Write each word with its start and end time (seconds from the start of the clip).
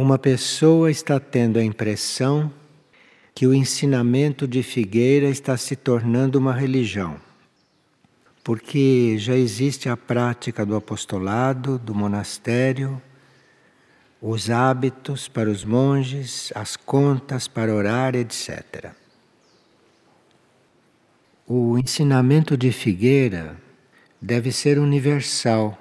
uma 0.00 0.18
pessoa 0.18 0.90
está 0.90 1.20
tendo 1.20 1.58
a 1.58 1.62
impressão 1.62 2.50
que 3.34 3.46
o 3.46 3.52
ensinamento 3.52 4.48
de 4.48 4.62
Figueira 4.62 5.28
está 5.28 5.58
se 5.58 5.76
tornando 5.76 6.38
uma 6.38 6.54
religião. 6.54 7.20
Porque 8.42 9.16
já 9.18 9.36
existe 9.36 9.90
a 9.90 9.98
prática 9.98 10.64
do 10.64 10.74
apostolado, 10.74 11.78
do 11.78 11.94
monastério, 11.94 13.00
os 14.22 14.48
hábitos 14.48 15.28
para 15.28 15.50
os 15.50 15.66
monges, 15.66 16.50
as 16.54 16.76
contas 16.76 17.46
para 17.46 17.74
orar, 17.74 18.14
etc. 18.16 18.92
O 21.46 21.76
ensinamento 21.76 22.56
de 22.56 22.72
Figueira 22.72 23.54
deve 24.20 24.50
ser 24.50 24.78
universal, 24.78 25.78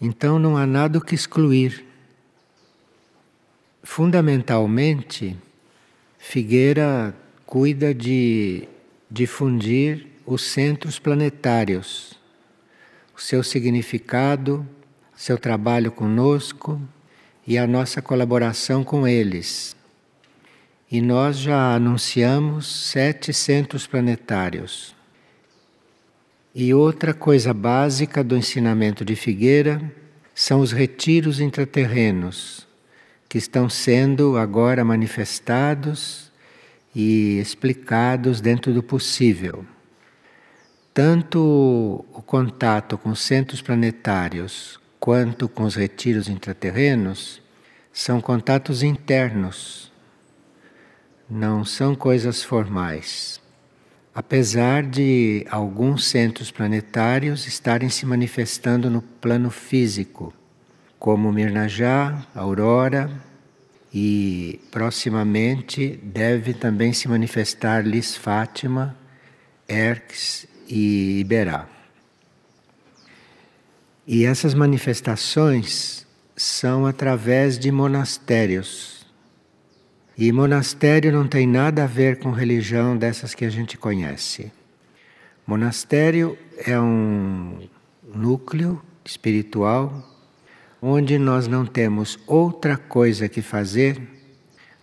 então 0.00 0.38
não 0.38 0.56
há 0.56 0.64
nada 0.64 1.00
que 1.00 1.16
excluir. 1.16 1.89
Fundamentalmente, 3.82 5.36
Figueira 6.18 7.14
cuida 7.46 7.94
de 7.94 8.68
difundir 9.10 10.06
os 10.26 10.42
centros 10.42 10.98
planetários, 10.98 12.12
o 13.16 13.20
seu 13.20 13.42
significado, 13.42 14.68
seu 15.16 15.38
trabalho 15.38 15.90
conosco 15.90 16.80
e 17.46 17.56
a 17.56 17.66
nossa 17.66 18.02
colaboração 18.02 18.84
com 18.84 19.08
eles. 19.08 19.74
E 20.90 21.00
nós 21.00 21.38
já 21.38 21.74
anunciamos 21.74 22.66
sete 22.66 23.32
centros 23.32 23.86
planetários. 23.86 24.94
E 26.54 26.74
outra 26.74 27.14
coisa 27.14 27.54
básica 27.54 28.22
do 28.22 28.36
ensinamento 28.36 29.04
de 29.04 29.16
Figueira 29.16 29.80
são 30.34 30.60
os 30.60 30.70
retiros 30.70 31.40
intraterrenos, 31.40 32.66
que 33.30 33.38
estão 33.38 33.68
sendo 33.68 34.36
agora 34.36 34.84
manifestados 34.84 36.32
e 36.92 37.38
explicados 37.38 38.40
dentro 38.40 38.74
do 38.74 38.82
possível. 38.82 39.64
Tanto 40.92 42.04
o 42.12 42.22
contato 42.22 42.98
com 42.98 43.14
centros 43.14 43.62
planetários 43.62 44.80
quanto 44.98 45.48
com 45.48 45.62
os 45.62 45.76
retiros 45.76 46.28
intraterrenos 46.28 47.40
são 47.92 48.20
contatos 48.20 48.82
internos, 48.82 49.92
não 51.30 51.64
são 51.64 51.94
coisas 51.94 52.42
formais. 52.42 53.40
Apesar 54.12 54.82
de 54.82 55.46
alguns 55.48 56.04
centros 56.04 56.50
planetários 56.50 57.46
estarem 57.46 57.90
se 57.90 58.04
manifestando 58.04 58.90
no 58.90 59.00
plano 59.00 59.52
físico, 59.52 60.34
como 61.00 61.32
Mirnajá, 61.32 62.26
Aurora, 62.34 63.10
e 63.92 64.60
proximamente 64.70 65.98
deve 66.02 66.52
também 66.52 66.92
se 66.92 67.08
manifestar 67.08 67.84
Lis 67.84 68.14
Fátima, 68.14 68.94
Erx 69.66 70.46
e 70.68 71.18
Iberá. 71.20 71.66
E 74.06 74.26
essas 74.26 74.52
manifestações 74.52 76.06
são 76.36 76.84
através 76.84 77.58
de 77.58 77.72
monastérios. 77.72 79.06
E 80.18 80.30
monastério 80.30 81.10
não 81.10 81.26
tem 81.26 81.46
nada 81.46 81.84
a 81.84 81.86
ver 81.86 82.18
com 82.18 82.30
religião 82.30 82.94
dessas 82.94 83.34
que 83.34 83.46
a 83.46 83.50
gente 83.50 83.78
conhece. 83.78 84.52
Monastério 85.46 86.36
é 86.58 86.78
um 86.78 87.66
núcleo 88.14 88.82
espiritual 89.02 90.09
onde 90.82 91.18
nós 91.18 91.46
não 91.46 91.66
temos 91.66 92.18
outra 92.26 92.76
coisa 92.76 93.28
que 93.28 93.42
fazer 93.42 94.00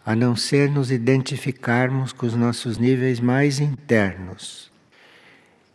a 0.06 0.16
não 0.16 0.36
ser 0.36 0.70
nos 0.70 0.90
identificarmos 0.90 2.14
com 2.14 2.26
os 2.26 2.34
nossos 2.34 2.78
níveis 2.78 3.20
mais 3.20 3.60
internos. 3.60 4.72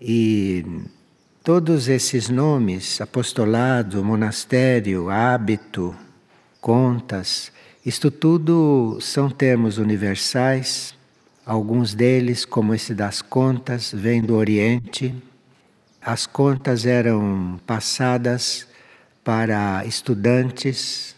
E 0.00 0.65
todos 1.44 1.87
esses 1.88 2.31
nomes, 2.31 3.00
apostolado, 3.00 4.03
monastério, 4.03 5.11
hábito, 5.11 5.94
contas, 6.62 7.53
isto 7.84 8.11
tudo 8.11 8.99
são 9.00 9.28
termos 9.28 9.77
universais. 9.77 10.94
Alguns 11.44 11.94
deles, 11.94 12.44
como 12.44 12.72
esse 12.72 12.94
das 12.94 13.21
contas, 13.21 13.93
vêm 13.93 14.22
do 14.22 14.34
Oriente. 14.34 15.15
As 16.00 16.27
contas 16.27 16.87
eram 16.87 17.61
passadas 17.66 18.66
para 19.25 19.84
estudantes 19.87 21.15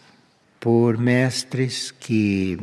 por 0.61 0.99
mestres 0.99 1.91
que 1.91 2.59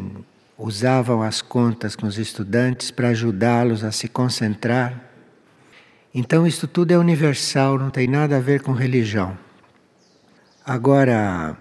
usavam 0.58 1.22
as 1.22 1.42
contas 1.42 1.96
com 1.96 2.06
os 2.06 2.18
estudantes 2.18 2.92
para 2.92 3.10
ajudá-los 3.10 3.84
a 3.84 3.92
se 3.92 4.08
concentrar. 4.08 5.10
Então, 6.14 6.46
isto 6.46 6.68
tudo 6.68 6.92
é 6.92 6.98
universal, 6.98 7.80
não 7.80 7.90
tem 7.90 8.08
nada 8.08 8.38
a 8.38 8.40
ver 8.40 8.62
com 8.62 8.72
religião. 8.72 9.38
Agora, 10.64 11.58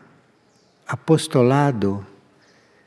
apostolado, 0.87 2.05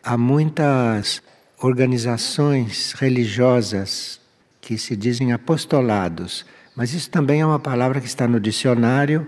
há 0.03 0.17
muitas 0.17 1.21
organizações 1.59 2.91
religiosas 2.91 4.19
que 4.61 4.77
se 4.77 4.95
dizem 4.95 5.31
apostolados, 5.31 6.45
mas 6.75 6.93
isso 6.93 7.09
também 7.09 7.41
é 7.41 7.45
uma 7.45 7.59
palavra 7.59 7.99
que 7.99 8.07
está 8.07 8.27
no 8.27 8.39
dicionário 8.39 9.25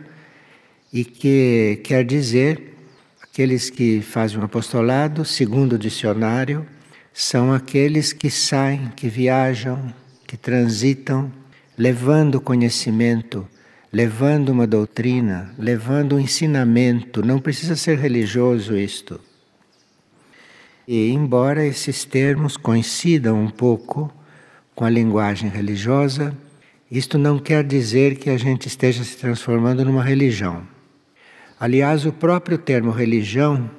e 0.96 1.04
que 1.04 1.82
quer 1.84 2.06
dizer 2.06 2.74
aqueles 3.22 3.70
que 3.70 4.02
fazem 4.02 4.40
um 4.40 4.44
apostolado, 4.44 5.26
segundo 5.26 5.74
o 5.74 5.78
dicionário, 5.78 6.66
são 7.14 7.52
aqueles 7.52 8.14
que 8.14 8.30
saem, 8.30 8.90
que 8.96 9.10
viajam, 9.10 9.94
que 10.26 10.38
transitam, 10.38 11.30
levando 11.78 12.40
conhecimento, 12.40 13.46
levando 13.92 14.48
uma 14.54 14.66
doutrina, 14.66 15.54
levando 15.60 16.16
um 16.16 16.20
ensinamento. 16.20 17.22
Não 17.26 17.42
precisa 17.42 17.76
ser 17.76 18.00
religioso 18.00 18.78
isto. 18.78 19.20
E 20.88 21.10
embora 21.10 21.66
esses 21.66 22.06
termos 22.06 22.56
coincidam 22.56 23.38
um 23.38 23.50
pouco 23.50 24.10
com 24.74 24.86
a 24.86 24.90
linguagem 24.90 25.50
religiosa, 25.50 26.34
isto 26.90 27.18
não 27.18 27.38
quer 27.38 27.66
dizer 27.66 28.16
que 28.16 28.30
a 28.30 28.38
gente 28.38 28.70
esteja 28.70 29.04
se 29.04 29.18
transformando 29.18 29.84
numa 29.84 30.02
religião. 30.02 30.75
Aliás, 31.60 32.06
o 32.06 32.12
próprio 32.12 32.58
termo 32.58 32.92
religião, 32.92 33.70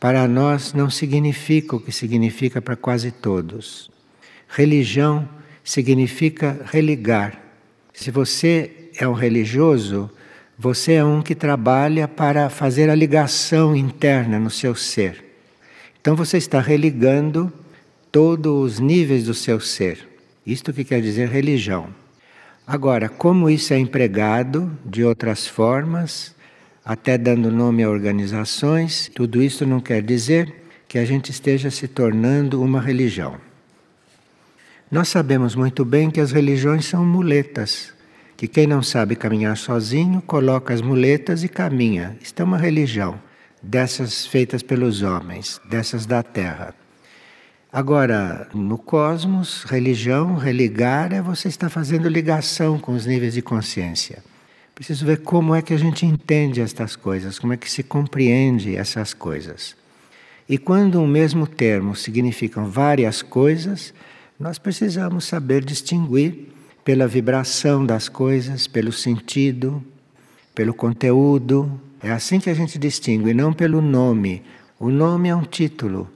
para 0.00 0.26
nós, 0.26 0.72
não 0.72 0.90
significa 0.90 1.76
o 1.76 1.80
que 1.80 1.92
significa 1.92 2.60
para 2.60 2.76
quase 2.76 3.10
todos. 3.10 3.90
Religião 4.48 5.28
significa 5.62 6.60
religar. 6.66 7.40
Se 7.92 8.10
você 8.10 8.90
é 8.98 9.06
um 9.06 9.12
religioso, 9.12 10.10
você 10.58 10.94
é 10.94 11.04
um 11.04 11.22
que 11.22 11.34
trabalha 11.34 12.08
para 12.08 12.48
fazer 12.48 12.90
a 12.90 12.94
ligação 12.94 13.76
interna 13.76 14.38
no 14.38 14.50
seu 14.50 14.74
ser. 14.74 15.24
Então 16.00 16.16
você 16.16 16.38
está 16.38 16.60
religando 16.60 17.52
todos 18.10 18.74
os 18.74 18.80
níveis 18.80 19.24
do 19.24 19.34
seu 19.34 19.60
ser. 19.60 20.08
Isto 20.46 20.72
que 20.72 20.84
quer 20.84 21.00
dizer 21.00 21.28
religião. 21.28 21.88
Agora, 22.66 23.08
como 23.08 23.50
isso 23.50 23.74
é 23.74 23.78
empregado 23.78 24.70
de 24.84 25.04
outras 25.04 25.46
formas, 25.46 26.35
até 26.86 27.18
dando 27.18 27.50
nome 27.50 27.82
a 27.82 27.90
organizações, 27.90 29.10
tudo 29.12 29.42
isso 29.42 29.66
não 29.66 29.80
quer 29.80 30.00
dizer 30.00 30.54
que 30.86 30.98
a 30.98 31.04
gente 31.04 31.32
esteja 31.32 31.68
se 31.68 31.88
tornando 31.88 32.62
uma 32.62 32.80
religião. 32.80 33.40
Nós 34.88 35.08
sabemos 35.08 35.56
muito 35.56 35.84
bem 35.84 36.12
que 36.12 36.20
as 36.20 36.30
religiões 36.30 36.86
são 36.86 37.04
muletas, 37.04 37.92
que 38.36 38.46
quem 38.46 38.68
não 38.68 38.84
sabe 38.84 39.16
caminhar 39.16 39.56
sozinho 39.56 40.22
coloca 40.22 40.72
as 40.72 40.80
muletas 40.80 41.42
e 41.42 41.48
caminha. 41.48 42.16
Isto 42.22 42.42
é 42.42 42.44
uma 42.44 42.56
religião, 42.56 43.18
dessas 43.60 44.24
feitas 44.24 44.62
pelos 44.62 45.02
homens, 45.02 45.60
dessas 45.68 46.06
da 46.06 46.22
terra. 46.22 46.72
Agora, 47.72 48.48
no 48.54 48.78
cosmos, 48.78 49.64
religião, 49.64 50.36
religar 50.36 51.12
é 51.12 51.20
você 51.20 51.48
estar 51.48 51.68
fazendo 51.68 52.08
ligação 52.08 52.78
com 52.78 52.92
os 52.92 53.06
níveis 53.06 53.34
de 53.34 53.42
consciência. 53.42 54.22
Preciso 54.76 55.06
ver 55.06 55.22
como 55.22 55.54
é 55.54 55.62
que 55.62 55.72
a 55.72 55.78
gente 55.78 56.04
entende 56.04 56.60
estas 56.60 56.94
coisas, 56.94 57.38
como 57.38 57.54
é 57.54 57.56
que 57.56 57.68
se 57.68 57.82
compreende 57.82 58.76
essas 58.76 59.14
coisas. 59.14 59.74
E 60.46 60.58
quando 60.58 61.00
um 61.00 61.06
mesmo 61.06 61.46
termo 61.46 61.96
significa 61.96 62.60
várias 62.60 63.22
coisas, 63.22 63.94
nós 64.38 64.58
precisamos 64.58 65.24
saber 65.24 65.64
distinguir 65.64 66.52
pela 66.84 67.08
vibração 67.08 67.86
das 67.86 68.10
coisas, 68.10 68.66
pelo 68.66 68.92
sentido, 68.92 69.82
pelo 70.54 70.74
conteúdo. 70.74 71.80
É 72.02 72.10
assim 72.10 72.38
que 72.38 72.50
a 72.50 72.54
gente 72.54 72.78
distingue, 72.78 73.32
não 73.32 73.54
pelo 73.54 73.80
nome. 73.80 74.42
O 74.78 74.90
nome 74.90 75.30
é 75.30 75.34
um 75.34 75.44
título. 75.44 76.06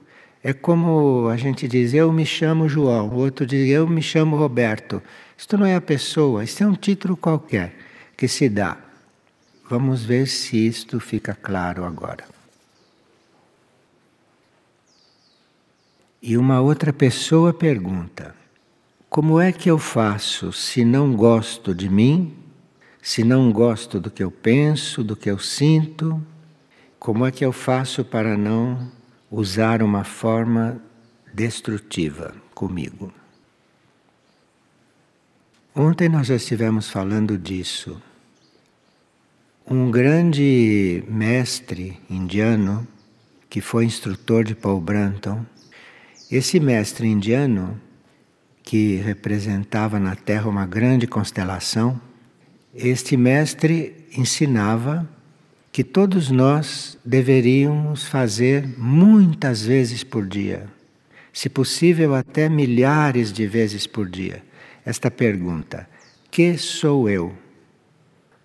É 0.45 0.53
como 0.53 1.29
a 1.29 1.37
gente 1.39 1.67
diz, 1.67 1.95
eu 1.95 2.13
me 2.13 2.27
chamo 2.27 2.69
João, 2.69 3.09
o 3.09 3.15
outro 3.15 3.47
diz, 3.47 3.71
eu 3.71 3.89
me 3.89 4.03
chamo 4.03 4.37
Roberto. 4.37 5.03
Isto 5.35 5.57
não 5.57 5.65
é 5.65 5.77
a 5.77 5.81
pessoa, 5.81 6.45
isto 6.45 6.63
é 6.63 6.67
um 6.67 6.75
título 6.75 7.17
qualquer 7.17 7.80
que 8.21 8.29
se 8.29 8.51
dá. 8.51 8.77
Vamos 9.67 10.05
ver 10.05 10.29
se 10.29 10.55
isto 10.59 11.01
fica 11.01 11.35
claro 11.35 11.87
agora. 11.87 12.29
E 16.21 16.37
uma 16.37 16.61
outra 16.61 16.93
pessoa 16.93 17.55
pergunta: 17.55 18.35
Como 19.09 19.41
é 19.41 19.51
que 19.53 19.71
eu 19.71 19.79
faço 19.79 20.53
se 20.53 20.85
não 20.85 21.17
gosto 21.17 21.75
de 21.75 21.89
mim, 21.89 22.37
se 23.01 23.25
não 23.25 23.51
gosto 23.51 23.99
do 23.99 24.11
que 24.11 24.23
eu 24.23 24.31
penso, 24.31 25.03
do 25.03 25.17
que 25.17 25.31
eu 25.31 25.39
sinto? 25.39 26.23
Como 26.99 27.25
é 27.25 27.31
que 27.31 27.43
eu 27.43 27.53
faço 27.53 28.05
para 28.05 28.37
não 28.37 28.93
usar 29.31 29.83
uma 29.83 30.05
forma 30.05 30.79
destrutiva 31.33 32.35
comigo? 32.55 33.11
Ontem 35.75 36.07
nós 36.11 36.27
já 36.27 36.37
estivemos 36.37 36.91
falando 36.91 37.39
disso. 37.39 38.03
Um 39.73 39.89
grande 39.89 41.05
mestre 41.07 41.97
indiano, 42.11 42.85
que 43.49 43.61
foi 43.61 43.85
instrutor 43.85 44.43
de 44.43 44.53
Paul 44.53 44.81
Branton, 44.81 45.47
esse 46.29 46.59
mestre 46.59 47.07
indiano, 47.07 47.81
que 48.65 48.97
representava 48.97 50.01
na 50.01 50.17
Terra 50.17 50.49
uma 50.49 50.67
grande 50.67 51.07
constelação, 51.07 52.01
este 52.75 53.17
mestre 53.17 53.95
ensinava 54.19 55.09
que 55.71 55.85
todos 55.85 56.33
nós 56.33 56.99
deveríamos 57.05 58.05
fazer 58.05 58.77
muitas 58.77 59.63
vezes 59.63 60.03
por 60.03 60.27
dia, 60.27 60.67
se 61.33 61.49
possível 61.49 62.17
até 62.17 62.49
milhares 62.49 63.33
de 63.33 63.47
vezes 63.47 63.87
por 63.87 64.09
dia, 64.09 64.43
esta 64.85 65.13
pergunta: 65.13 65.89
Que 66.29 66.59
sou 66.59 67.09
eu? 67.09 67.33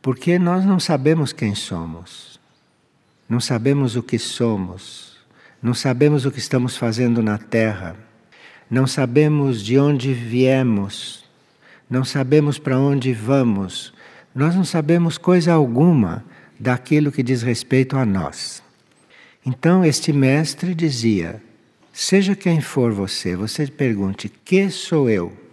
Porque 0.06 0.38
nós 0.38 0.64
não 0.64 0.80
sabemos 0.80 1.34
quem 1.34 1.56
somos, 1.56 2.40
não 3.28 3.40
sabemos 3.40 3.96
o 3.96 4.04
que 4.04 4.20
somos. 4.20 5.16
Não 5.66 5.74
sabemos 5.74 6.28
o 6.28 6.32
que 6.32 6.38
estamos 6.38 6.78
fazendo 6.78 7.24
na 7.24 7.40
Terra, 7.40 7.96
não 8.70 8.86
sabemos 8.86 9.64
de 9.64 9.80
onde 9.80 10.14
viemos, 10.14 11.26
não 11.90 12.06
sabemos 12.06 12.60
para 12.60 12.78
onde 12.78 13.14
vamos, 13.14 13.92
nós 14.36 14.54
não 14.54 14.64
sabemos 14.64 15.18
coisa 15.18 15.54
alguma 15.54 16.24
daquilo 16.60 17.12
que 17.12 17.24
diz 17.24 17.42
respeito 17.42 17.98
a 17.98 18.06
nós. 18.06 18.62
Então, 19.44 19.84
este 19.84 20.14
mestre 20.14 20.76
dizia: 20.76 21.42
seja 21.92 22.36
quem 22.36 22.62
for 22.62 22.92
você, 22.92 23.36
você 23.36 23.66
pergunte: 23.66 24.30
que 24.30 24.70
sou 24.70 25.10
eu? 25.10 25.45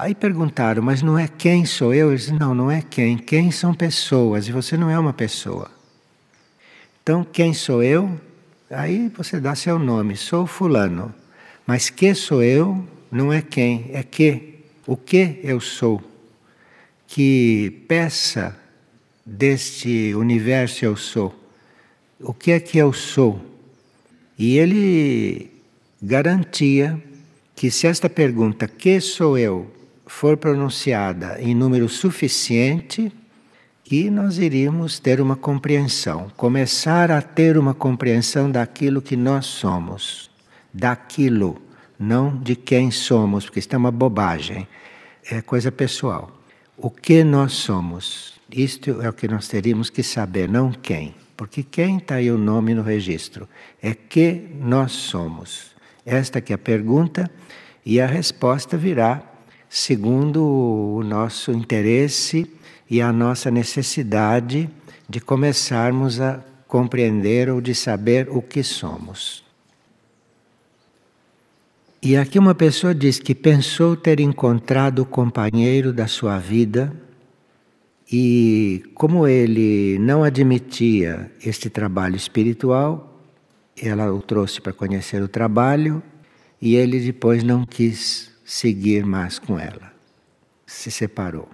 Aí 0.00 0.14
perguntaram, 0.14 0.82
mas 0.82 1.02
não 1.02 1.18
é 1.18 1.28
quem 1.28 1.66
sou 1.66 1.92
eu? 1.92 2.08
Ele 2.08 2.16
disse: 2.16 2.32
não, 2.32 2.54
não 2.54 2.70
é 2.70 2.80
quem. 2.80 3.18
Quem 3.18 3.50
são 3.50 3.74
pessoas 3.74 4.48
e 4.48 4.52
você 4.52 4.74
não 4.74 4.88
é 4.88 4.98
uma 4.98 5.12
pessoa. 5.12 5.70
Então, 7.02 7.22
quem 7.22 7.52
sou 7.52 7.82
eu? 7.82 8.18
Aí 8.70 9.12
você 9.14 9.38
dá 9.38 9.54
seu 9.54 9.78
nome, 9.78 10.16
sou 10.16 10.46
Fulano. 10.46 11.14
Mas 11.66 11.90
que 11.90 12.14
sou 12.14 12.42
eu 12.42 12.82
não 13.12 13.30
é 13.30 13.42
quem, 13.42 13.90
é 13.92 14.02
que. 14.02 14.60
O 14.86 14.96
que 14.96 15.38
eu 15.42 15.60
sou. 15.60 16.02
Que 17.06 17.84
peça 17.86 18.56
deste 19.26 20.14
universo 20.14 20.82
eu 20.82 20.96
sou. 20.96 21.38
O 22.18 22.32
que 22.32 22.52
é 22.52 22.58
que 22.58 22.78
eu 22.78 22.90
sou? 22.94 23.38
E 24.38 24.56
ele 24.56 25.50
garantia 26.00 26.98
que 27.54 27.70
se 27.70 27.86
esta 27.86 28.08
pergunta, 28.08 28.66
que 28.66 28.98
sou 28.98 29.36
eu, 29.36 29.79
for 30.10 30.36
pronunciada 30.36 31.40
em 31.40 31.54
número 31.54 31.88
suficiente, 31.88 33.12
que 33.84 34.10
nós 34.10 34.38
iríamos 34.38 34.98
ter 34.98 35.20
uma 35.20 35.36
compreensão, 35.36 36.30
começar 36.36 37.12
a 37.12 37.22
ter 37.22 37.56
uma 37.56 37.72
compreensão 37.72 38.50
daquilo 38.50 39.00
que 39.00 39.16
nós 39.16 39.46
somos, 39.46 40.28
daquilo, 40.74 41.62
não 41.96 42.36
de 42.36 42.56
quem 42.56 42.90
somos, 42.90 43.44
porque 43.44 43.60
isso 43.60 43.68
é 43.72 43.78
uma 43.78 43.92
bobagem, 43.92 44.66
é 45.30 45.40
coisa 45.40 45.70
pessoal. 45.70 46.36
O 46.76 46.90
que 46.90 47.22
nós 47.22 47.52
somos, 47.52 48.34
isto 48.50 49.00
é 49.00 49.08
o 49.08 49.12
que 49.12 49.28
nós 49.28 49.46
teríamos 49.46 49.90
que 49.90 50.02
saber, 50.02 50.48
não 50.48 50.72
quem, 50.72 51.14
porque 51.36 51.62
quem 51.62 51.98
está 51.98 52.16
aí 52.16 52.30
o 52.32 52.36
nome 52.36 52.74
no 52.74 52.82
registro, 52.82 53.48
é 53.80 53.94
que 53.94 54.48
nós 54.60 54.90
somos. 54.90 55.70
Esta 56.04 56.40
que 56.40 56.52
é 56.52 56.56
a 56.56 56.58
pergunta 56.58 57.30
e 57.86 58.00
a 58.00 58.06
resposta 58.06 58.76
virá 58.76 59.29
segundo 59.72 60.44
o 60.44 61.04
nosso 61.04 61.52
interesse 61.52 62.50
e 62.90 63.00
a 63.00 63.12
nossa 63.12 63.52
necessidade 63.52 64.68
de 65.08 65.20
começarmos 65.20 66.20
a 66.20 66.44
compreender 66.66 67.48
ou 67.48 67.60
de 67.60 67.72
saber 67.72 68.28
o 68.28 68.42
que 68.42 68.64
somos. 68.64 69.44
E 72.02 72.16
aqui 72.16 72.36
uma 72.36 72.54
pessoa 72.54 72.92
diz 72.92 73.20
que 73.20 73.34
pensou 73.34 73.96
ter 73.96 74.18
encontrado 74.18 75.02
o 75.02 75.06
companheiro 75.06 75.92
da 75.92 76.08
sua 76.08 76.38
vida 76.38 76.92
e, 78.10 78.82
como 78.94 79.28
ele 79.28 79.98
não 80.00 80.24
admitia 80.24 81.30
este 81.44 81.70
trabalho 81.70 82.16
espiritual, 82.16 83.22
ela 83.80 84.12
o 84.12 84.20
trouxe 84.20 84.60
para 84.60 84.72
conhecer 84.72 85.22
o 85.22 85.28
trabalho 85.28 86.02
e 86.60 86.74
ele 86.74 86.98
depois 86.98 87.44
não 87.44 87.64
quis 87.64 88.29
seguir 88.50 89.06
mais 89.06 89.38
com 89.38 89.56
ela. 89.56 89.92
Se 90.66 90.90
separou. 90.90 91.48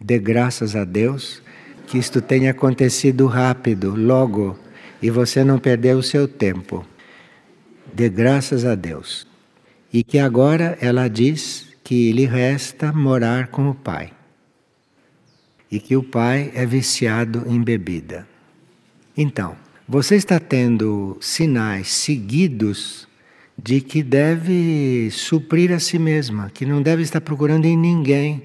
Dê 0.00 0.18
graças 0.18 0.74
a 0.74 0.84
Deus 0.84 1.42
que 1.86 1.98
isto 1.98 2.22
tenha 2.22 2.52
acontecido 2.52 3.26
rápido, 3.26 3.94
logo, 3.94 4.58
e 5.02 5.10
você 5.10 5.44
não 5.44 5.58
perdeu 5.58 5.98
o 5.98 6.02
seu 6.02 6.26
tempo. 6.26 6.86
Dê 7.92 8.08
graças 8.08 8.64
a 8.64 8.74
Deus. 8.74 9.26
E 9.92 10.02
que 10.02 10.18
agora 10.18 10.78
ela 10.80 11.08
diz 11.08 11.68
que 11.84 12.10
lhe 12.10 12.24
resta 12.24 12.90
morar 12.90 13.48
com 13.48 13.68
o 13.68 13.74
pai. 13.74 14.10
E 15.70 15.78
que 15.78 15.94
o 15.94 16.02
pai 16.02 16.50
é 16.54 16.64
viciado 16.64 17.44
em 17.48 17.62
bebida. 17.62 18.26
Então, 19.14 19.54
você 19.86 20.16
está 20.16 20.40
tendo 20.40 21.18
sinais 21.20 21.88
seguidos 21.88 23.09
de 23.62 23.80
que 23.80 24.02
deve 24.02 25.10
suprir 25.10 25.70
a 25.72 25.78
si 25.78 25.98
mesma, 25.98 26.50
que 26.50 26.64
não 26.64 26.80
deve 26.80 27.02
estar 27.02 27.20
procurando 27.20 27.66
em 27.66 27.76
ninguém 27.76 28.42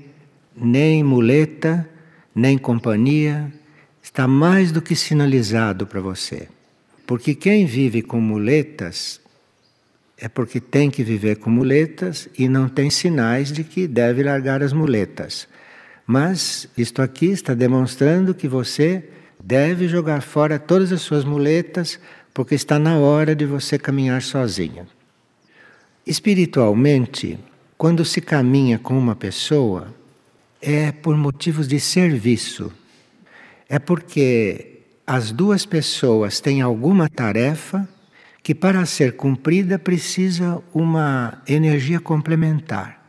nem 0.56 1.04
muleta, 1.04 1.88
nem 2.34 2.58
companhia, 2.58 3.52
está 4.02 4.28
mais 4.28 4.72
do 4.72 4.82
que 4.82 4.96
sinalizado 4.96 5.86
para 5.88 6.02
você. 6.02 6.48
Porque 7.06 7.36
quem 7.36 7.66
vive 7.66 8.02
com 8.02 8.20
muletas 8.20 9.22
é 10.18 10.28
porque 10.28 10.60
tem 10.60 10.90
que 10.90 11.04
viver 11.04 11.38
com 11.38 11.50
muletas 11.50 12.30
e 12.38 12.48
não 12.48 12.70
tem 12.70 12.90
sinais 12.90 13.52
de 13.52 13.64
que 13.64 13.88
deve 13.88 14.24
largar 14.24 14.64
as 14.64 14.74
muletas. 14.74 15.48
Mas 16.08 16.68
isto 16.78 17.02
aqui 17.02 17.28
está 17.28 17.54
demonstrando 17.54 18.34
que 18.34 18.48
você 18.48 19.04
deve 19.44 19.88
jogar 19.88 20.22
fora 20.22 20.58
todas 20.58 20.92
as 20.92 21.02
suas 21.02 21.26
muletas, 21.26 22.00
porque 22.34 22.56
está 22.56 22.80
na 22.80 22.98
hora 22.98 23.36
de 23.36 23.46
você 23.46 23.78
caminhar 23.78 24.22
sozinha. 24.22 24.88
Espiritualmente, 26.06 27.40
quando 27.76 28.06
se 28.06 28.22
caminha 28.22 28.78
com 28.78 28.96
uma 28.96 29.16
pessoa, 29.16 29.92
é 30.62 30.92
por 30.92 31.18
motivos 31.18 31.68
de 31.68 31.80
serviço. 31.80 32.72
É 33.68 33.80
porque 33.80 34.82
as 35.08 35.32
duas 35.32 35.66
pessoas 35.66 36.40
têm 36.40 36.62
alguma 36.62 37.10
tarefa 37.10 37.90
que, 38.44 38.54
para 38.54 38.86
ser 38.86 39.16
cumprida, 39.16 39.80
precisa 39.80 40.62
uma 40.72 41.42
energia 41.48 42.00
complementar. 42.00 43.04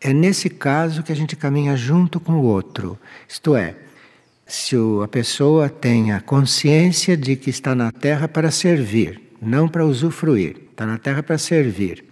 É 0.00 0.12
nesse 0.12 0.48
caso 0.48 1.02
que 1.02 1.10
a 1.10 1.16
gente 1.16 1.34
caminha 1.34 1.76
junto 1.76 2.20
com 2.20 2.34
o 2.34 2.44
outro. 2.44 2.96
Isto 3.28 3.56
é, 3.56 3.74
se 4.46 4.76
a 5.02 5.08
pessoa 5.08 5.68
tem 5.68 6.12
a 6.12 6.20
consciência 6.20 7.16
de 7.16 7.34
que 7.34 7.50
está 7.50 7.74
na 7.74 7.90
Terra 7.90 8.28
para 8.28 8.52
servir, 8.52 9.20
não 9.40 9.66
para 9.66 9.84
usufruir, 9.84 10.56
está 10.70 10.86
na 10.86 10.98
Terra 10.98 11.20
para 11.20 11.36
servir. 11.36 12.11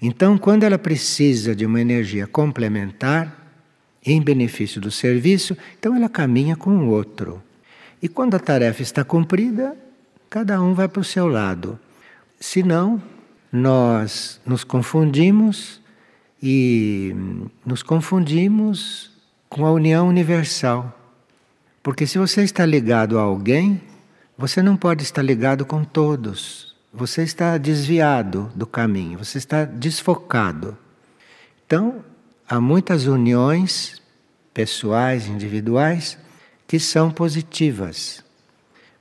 Então, 0.00 0.38
quando 0.38 0.64
ela 0.64 0.78
precisa 0.78 1.54
de 1.54 1.66
uma 1.66 1.80
energia 1.80 2.26
complementar, 2.26 3.40
em 4.04 4.20
benefício 4.20 4.80
do 4.80 4.90
serviço, 4.90 5.56
então 5.78 5.94
ela 5.94 6.08
caminha 6.08 6.56
com 6.56 6.70
o 6.78 6.88
outro. 6.88 7.42
E 8.02 8.08
quando 8.08 8.34
a 8.34 8.38
tarefa 8.38 8.82
está 8.82 9.04
cumprida, 9.04 9.76
cada 10.28 10.60
um 10.62 10.72
vai 10.72 10.88
para 10.88 11.00
o 11.00 11.04
seu 11.04 11.26
lado. 11.26 11.78
Senão, 12.38 13.02
nós 13.52 14.40
nos 14.46 14.64
confundimos 14.64 15.80
e 16.42 17.14
nos 17.64 17.82
confundimos 17.82 19.10
com 19.48 19.66
a 19.66 19.72
união 19.72 20.08
universal. 20.08 20.96
Porque 21.82 22.06
se 22.06 22.18
você 22.18 22.42
está 22.42 22.64
ligado 22.64 23.18
a 23.18 23.22
alguém, 23.22 23.82
você 24.38 24.62
não 24.62 24.76
pode 24.76 25.02
estar 25.02 25.22
ligado 25.22 25.66
com 25.66 25.84
todos. 25.84 26.69
Você 26.92 27.22
está 27.22 27.56
desviado 27.56 28.50
do 28.52 28.66
caminho, 28.66 29.16
você 29.16 29.38
está 29.38 29.64
desfocado. 29.64 30.76
Então, 31.64 32.04
há 32.48 32.60
muitas 32.60 33.06
uniões 33.06 34.02
pessoais, 34.52 35.28
individuais, 35.28 36.18
que 36.66 36.80
são 36.80 37.08
positivas, 37.08 38.24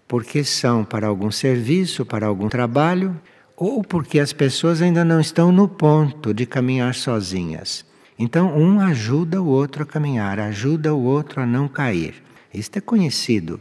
porque 0.07 0.43
são 0.43 0.85
para 0.85 1.07
algum 1.07 1.31
serviço, 1.31 2.05
para 2.05 2.27
algum 2.27 2.47
trabalho, 2.47 3.19
ou 3.57 3.83
porque 3.83 4.19
as 4.19 4.33
pessoas 4.33 4.83
ainda 4.83 5.03
não 5.03 5.19
estão 5.19 5.51
no 5.51 5.67
ponto 5.67 6.31
de 6.31 6.45
caminhar 6.45 6.93
sozinhas. 6.93 7.83
Então, 8.19 8.55
um 8.55 8.79
ajuda 8.79 9.41
o 9.41 9.47
outro 9.47 9.81
a 9.81 9.85
caminhar, 9.85 10.39
ajuda 10.39 10.93
o 10.93 11.03
outro 11.03 11.41
a 11.41 11.45
não 11.45 11.67
cair. 11.67 12.21
Isto 12.53 12.77
é 12.77 12.81
conhecido. 12.81 13.59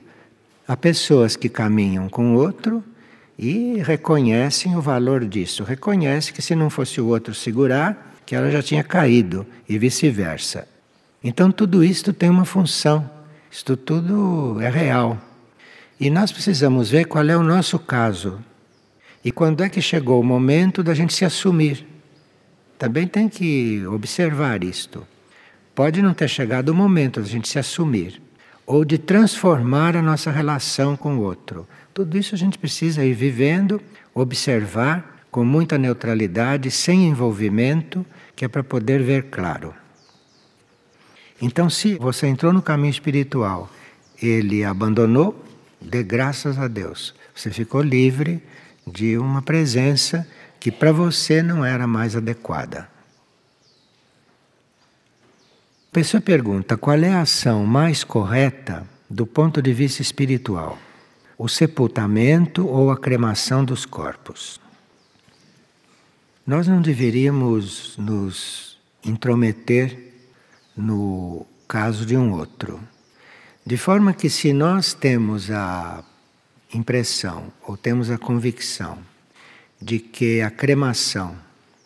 Há 0.66 0.76
pessoas 0.76 1.34
que 1.34 1.48
caminham 1.48 2.10
com 2.10 2.34
o 2.34 2.38
outro 2.38 2.84
e 3.38 3.80
reconhecem 3.82 4.76
o 4.76 4.80
valor 4.80 5.24
disso. 5.24 5.62
Reconhece 5.62 6.32
que 6.32 6.42
se 6.42 6.56
não 6.56 6.68
fosse 6.68 7.00
o 7.00 7.06
outro 7.06 7.34
segurar, 7.34 8.16
que 8.26 8.34
ela 8.34 8.50
já 8.50 8.62
tinha 8.62 8.82
caído 8.82 9.46
e 9.68 9.78
vice-versa. 9.78 10.66
Então 11.22 11.52
tudo 11.52 11.84
isto 11.84 12.12
tem 12.12 12.28
uma 12.28 12.44
função. 12.44 13.08
Isto 13.50 13.76
tudo 13.76 14.60
é 14.60 14.68
real. 14.68 15.16
E 16.00 16.10
nós 16.10 16.32
precisamos 16.32 16.90
ver 16.90 17.04
qual 17.04 17.24
é 17.24 17.36
o 17.36 17.42
nosso 17.42 17.78
caso. 17.78 18.38
E 19.24 19.30
quando 19.30 19.62
é 19.62 19.68
que 19.68 19.80
chegou 19.80 20.20
o 20.20 20.24
momento 20.24 20.82
da 20.82 20.94
gente 20.94 21.14
se 21.14 21.24
assumir. 21.24 21.86
Também 22.78 23.06
tem 23.06 23.28
que 23.28 23.84
observar 23.86 24.62
isto. 24.62 25.06
Pode 25.74 26.02
não 26.02 26.12
ter 26.12 26.28
chegado 26.28 26.70
o 26.70 26.74
momento 26.74 27.20
da 27.20 27.26
gente 27.26 27.48
se 27.48 27.58
assumir 27.58 28.20
ou 28.68 28.84
de 28.84 28.98
transformar 28.98 29.96
a 29.96 30.02
nossa 30.02 30.30
relação 30.30 30.94
com 30.94 31.16
o 31.16 31.22
outro. 31.22 31.66
Tudo 31.98 32.16
isso 32.16 32.32
a 32.32 32.38
gente 32.38 32.56
precisa 32.56 33.04
ir 33.04 33.12
vivendo, 33.12 33.82
observar 34.14 35.24
com 35.32 35.44
muita 35.44 35.76
neutralidade, 35.76 36.70
sem 36.70 37.08
envolvimento, 37.08 38.06
que 38.36 38.44
é 38.44 38.48
para 38.48 38.62
poder 38.62 39.02
ver 39.02 39.24
claro. 39.24 39.74
Então, 41.42 41.68
se 41.68 41.96
você 41.96 42.28
entrou 42.28 42.52
no 42.52 42.62
caminho 42.62 42.92
espiritual, 42.92 43.68
ele 44.22 44.62
abandonou, 44.62 45.44
dê 45.80 46.04
graças 46.04 46.56
a 46.56 46.68
Deus. 46.68 47.16
Você 47.34 47.50
ficou 47.50 47.82
livre 47.82 48.40
de 48.86 49.18
uma 49.18 49.42
presença 49.42 50.24
que 50.60 50.70
para 50.70 50.92
você 50.92 51.42
não 51.42 51.64
era 51.64 51.84
mais 51.84 52.14
adequada. 52.14 52.88
A 55.90 55.92
pessoa 55.92 56.20
pergunta 56.20 56.76
qual 56.76 56.96
é 56.96 57.12
a 57.12 57.22
ação 57.22 57.66
mais 57.66 58.04
correta 58.04 58.86
do 59.10 59.26
ponto 59.26 59.60
de 59.60 59.72
vista 59.72 60.00
espiritual 60.00 60.78
o 61.38 61.48
sepultamento 61.48 62.66
ou 62.66 62.90
a 62.90 62.96
cremação 62.96 63.64
dos 63.64 63.86
corpos. 63.86 64.60
Nós 66.44 66.66
não 66.66 66.82
deveríamos 66.82 67.96
nos 67.96 68.76
intrometer 69.04 70.14
no 70.76 71.46
caso 71.68 72.04
de 72.04 72.16
um 72.16 72.32
outro. 72.32 72.80
De 73.64 73.76
forma 73.76 74.12
que, 74.12 74.28
se 74.28 74.52
nós 74.52 74.92
temos 74.92 75.48
a 75.50 76.02
impressão 76.74 77.52
ou 77.62 77.76
temos 77.76 78.10
a 78.10 78.18
convicção 78.18 78.98
de 79.80 80.00
que 80.00 80.40
a 80.40 80.50
cremação 80.50 81.36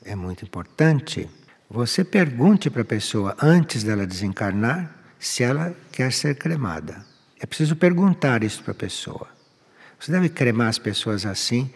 é 0.02 0.16
muito 0.16 0.44
importante, 0.44 1.28
você 1.68 2.02
pergunte 2.02 2.70
para 2.70 2.82
a 2.82 2.86
pessoa 2.86 3.36
antes 3.40 3.82
dela 3.82 4.06
desencarnar 4.06 4.94
se 5.18 5.42
ela 5.42 5.76
quer 5.90 6.10
ser 6.12 6.36
cremada. 6.36 7.04
É 7.38 7.44
preciso 7.44 7.76
perguntar 7.76 8.42
isso 8.42 8.62
para 8.62 8.72
a 8.72 8.76
pessoa. 8.76 9.41
Você 10.02 10.10
deve 10.10 10.28
cremar 10.28 10.66
as 10.66 10.80
pessoas 10.80 11.24
assim, 11.24 11.70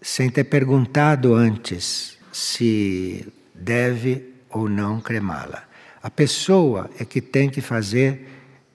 sem 0.00 0.28
ter 0.28 0.42
perguntado 0.42 1.32
antes 1.32 2.18
se 2.32 3.32
deve 3.54 4.34
ou 4.50 4.68
não 4.68 5.00
cremá-la. 5.00 5.62
A 6.02 6.10
pessoa 6.10 6.90
é 6.98 7.04
que 7.04 7.20
tem 7.20 7.48
que 7.48 7.60
fazer 7.60 8.26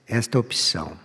esta 0.06 0.38
opção. 0.38 0.96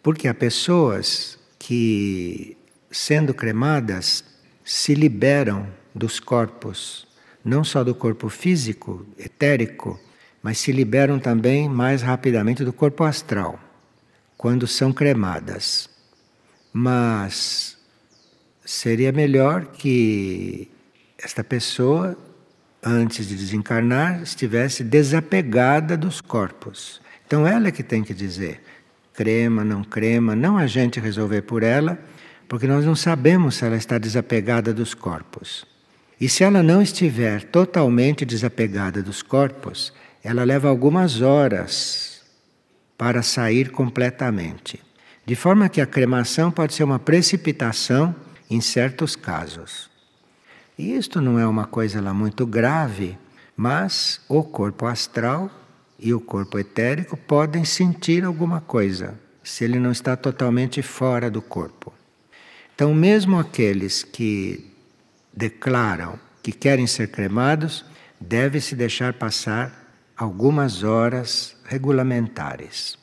Porque 0.00 0.28
há 0.28 0.34
pessoas 0.34 1.36
que, 1.58 2.56
sendo 2.88 3.34
cremadas, 3.34 4.22
se 4.64 4.94
liberam 4.94 5.66
dos 5.92 6.20
corpos, 6.20 7.04
não 7.44 7.64
só 7.64 7.82
do 7.82 7.96
corpo 7.96 8.28
físico, 8.28 9.04
etérico, 9.18 9.98
mas 10.40 10.58
se 10.58 10.70
liberam 10.70 11.18
também 11.18 11.68
mais 11.68 12.00
rapidamente 12.00 12.64
do 12.64 12.72
corpo 12.72 13.02
astral, 13.02 13.58
quando 14.36 14.68
são 14.68 14.92
cremadas. 14.92 15.95
Mas 16.78 17.78
seria 18.62 19.10
melhor 19.10 19.64
que 19.64 20.68
esta 21.16 21.42
pessoa, 21.42 22.14
antes 22.84 23.26
de 23.26 23.34
desencarnar, 23.34 24.20
estivesse 24.20 24.84
desapegada 24.84 25.96
dos 25.96 26.20
corpos. 26.20 27.00
Então 27.26 27.46
ela 27.46 27.68
é 27.68 27.70
que 27.70 27.82
tem 27.82 28.04
que 28.04 28.12
dizer 28.12 28.60
crema, 29.14 29.64
não 29.64 29.82
crema, 29.82 30.36
não 30.36 30.58
a 30.58 30.66
gente 30.66 31.00
resolver 31.00 31.40
por 31.40 31.62
ela, 31.62 31.98
porque 32.46 32.66
nós 32.66 32.84
não 32.84 32.94
sabemos 32.94 33.54
se 33.54 33.64
ela 33.64 33.78
está 33.78 33.96
desapegada 33.96 34.74
dos 34.74 34.92
corpos. 34.92 35.64
E 36.20 36.28
se 36.28 36.44
ela 36.44 36.62
não 36.62 36.82
estiver 36.82 37.44
totalmente 37.44 38.22
desapegada 38.26 39.02
dos 39.02 39.22
corpos, 39.22 39.94
ela 40.22 40.44
leva 40.44 40.68
algumas 40.68 41.22
horas 41.22 42.22
para 42.98 43.22
sair 43.22 43.70
completamente. 43.70 44.84
De 45.26 45.34
forma 45.34 45.68
que 45.68 45.80
a 45.80 45.86
cremação 45.86 46.52
pode 46.52 46.72
ser 46.72 46.84
uma 46.84 47.00
precipitação 47.00 48.14
em 48.48 48.60
certos 48.60 49.16
casos. 49.16 49.90
E 50.78 50.94
isto 50.94 51.20
não 51.20 51.36
é 51.36 51.44
uma 51.44 51.66
coisa 51.66 52.00
lá 52.00 52.14
muito 52.14 52.46
grave, 52.46 53.18
mas 53.56 54.20
o 54.28 54.44
corpo 54.44 54.86
astral 54.86 55.50
e 55.98 56.14
o 56.14 56.20
corpo 56.20 56.60
etérico 56.60 57.16
podem 57.16 57.64
sentir 57.64 58.24
alguma 58.24 58.60
coisa, 58.60 59.18
se 59.42 59.64
ele 59.64 59.80
não 59.80 59.90
está 59.90 60.16
totalmente 60.16 60.80
fora 60.80 61.28
do 61.28 61.42
corpo. 61.42 61.92
Então, 62.72 62.94
mesmo 62.94 63.36
aqueles 63.36 64.04
que 64.04 64.72
declaram 65.34 66.20
que 66.40 66.52
querem 66.52 66.86
ser 66.86 67.08
cremados, 67.08 67.84
deve 68.20 68.60
se 68.60 68.76
deixar 68.76 69.14
passar 69.14 69.72
algumas 70.16 70.84
horas 70.84 71.56
regulamentares. 71.64 72.96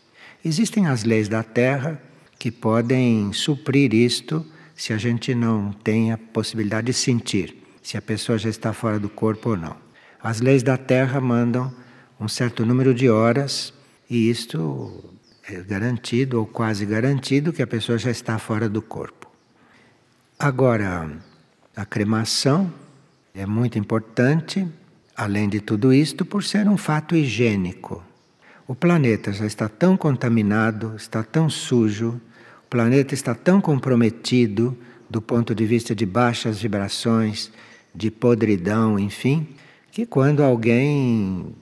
Existem 0.46 0.88
as 0.88 1.04
leis 1.04 1.28
da 1.28 1.44
Terra 1.44 2.00
que 2.44 2.52
podem 2.52 3.32
suprir 3.32 3.94
isto 3.94 4.46
se 4.76 4.92
a 4.92 4.98
gente 4.98 5.34
não 5.34 5.72
tem 5.72 6.12
a 6.12 6.18
possibilidade 6.18 6.88
de 6.88 6.94
sentir 6.94 7.56
se 7.82 7.96
a 7.96 8.02
pessoa 8.02 8.38
já 8.38 8.50
está 8.50 8.74
fora 8.74 9.00
do 9.00 9.08
corpo 9.08 9.52
ou 9.52 9.56
não. 9.56 9.78
As 10.22 10.42
leis 10.42 10.62
da 10.62 10.76
Terra 10.76 11.22
mandam 11.22 11.74
um 12.20 12.28
certo 12.28 12.66
número 12.66 12.94
de 12.94 13.10
horas 13.10 13.74
e 14.10 14.30
isto 14.30 15.16
é 15.48 15.62
garantido 15.62 16.38
ou 16.38 16.46
quase 16.46 16.86
garantido 16.86 17.54
que 17.54 17.62
a 17.62 17.68
pessoa 17.68 17.98
já 17.98 18.12
está 18.12 18.38
fora 18.38 18.68
do 18.68 18.82
corpo. 18.82 19.32
Agora, 20.38 21.10
a 21.74 21.86
cremação 21.86 22.74
é 23.34 23.46
muito 23.46 23.80
importante, 23.80 24.68
além 25.16 25.48
de 25.48 25.62
tudo 25.62 25.94
isto, 25.94 26.26
por 26.26 26.44
ser 26.44 26.68
um 26.68 26.76
fato 26.76 27.16
higiênico. 27.16 28.04
O 28.68 28.76
planeta 28.76 29.32
já 29.32 29.46
está 29.46 29.70
tão 29.70 29.96
contaminado, 29.96 30.94
está 30.98 31.24
tão 31.24 31.50
sujo, 31.50 32.20
planeta 32.74 33.14
está 33.14 33.36
tão 33.36 33.62
comprometido 33.62 34.76
do 35.08 35.22
ponto 35.22 35.54
de 35.54 35.64
vista 35.64 35.94
de 35.94 36.08
baixas 36.08 36.60
vibrações, 36.60 37.52
de 37.94 38.10
podridão, 38.10 38.98
enfim, 38.98 39.48
que 39.92 40.08
quando 40.08 40.42
alguém 40.42 41.54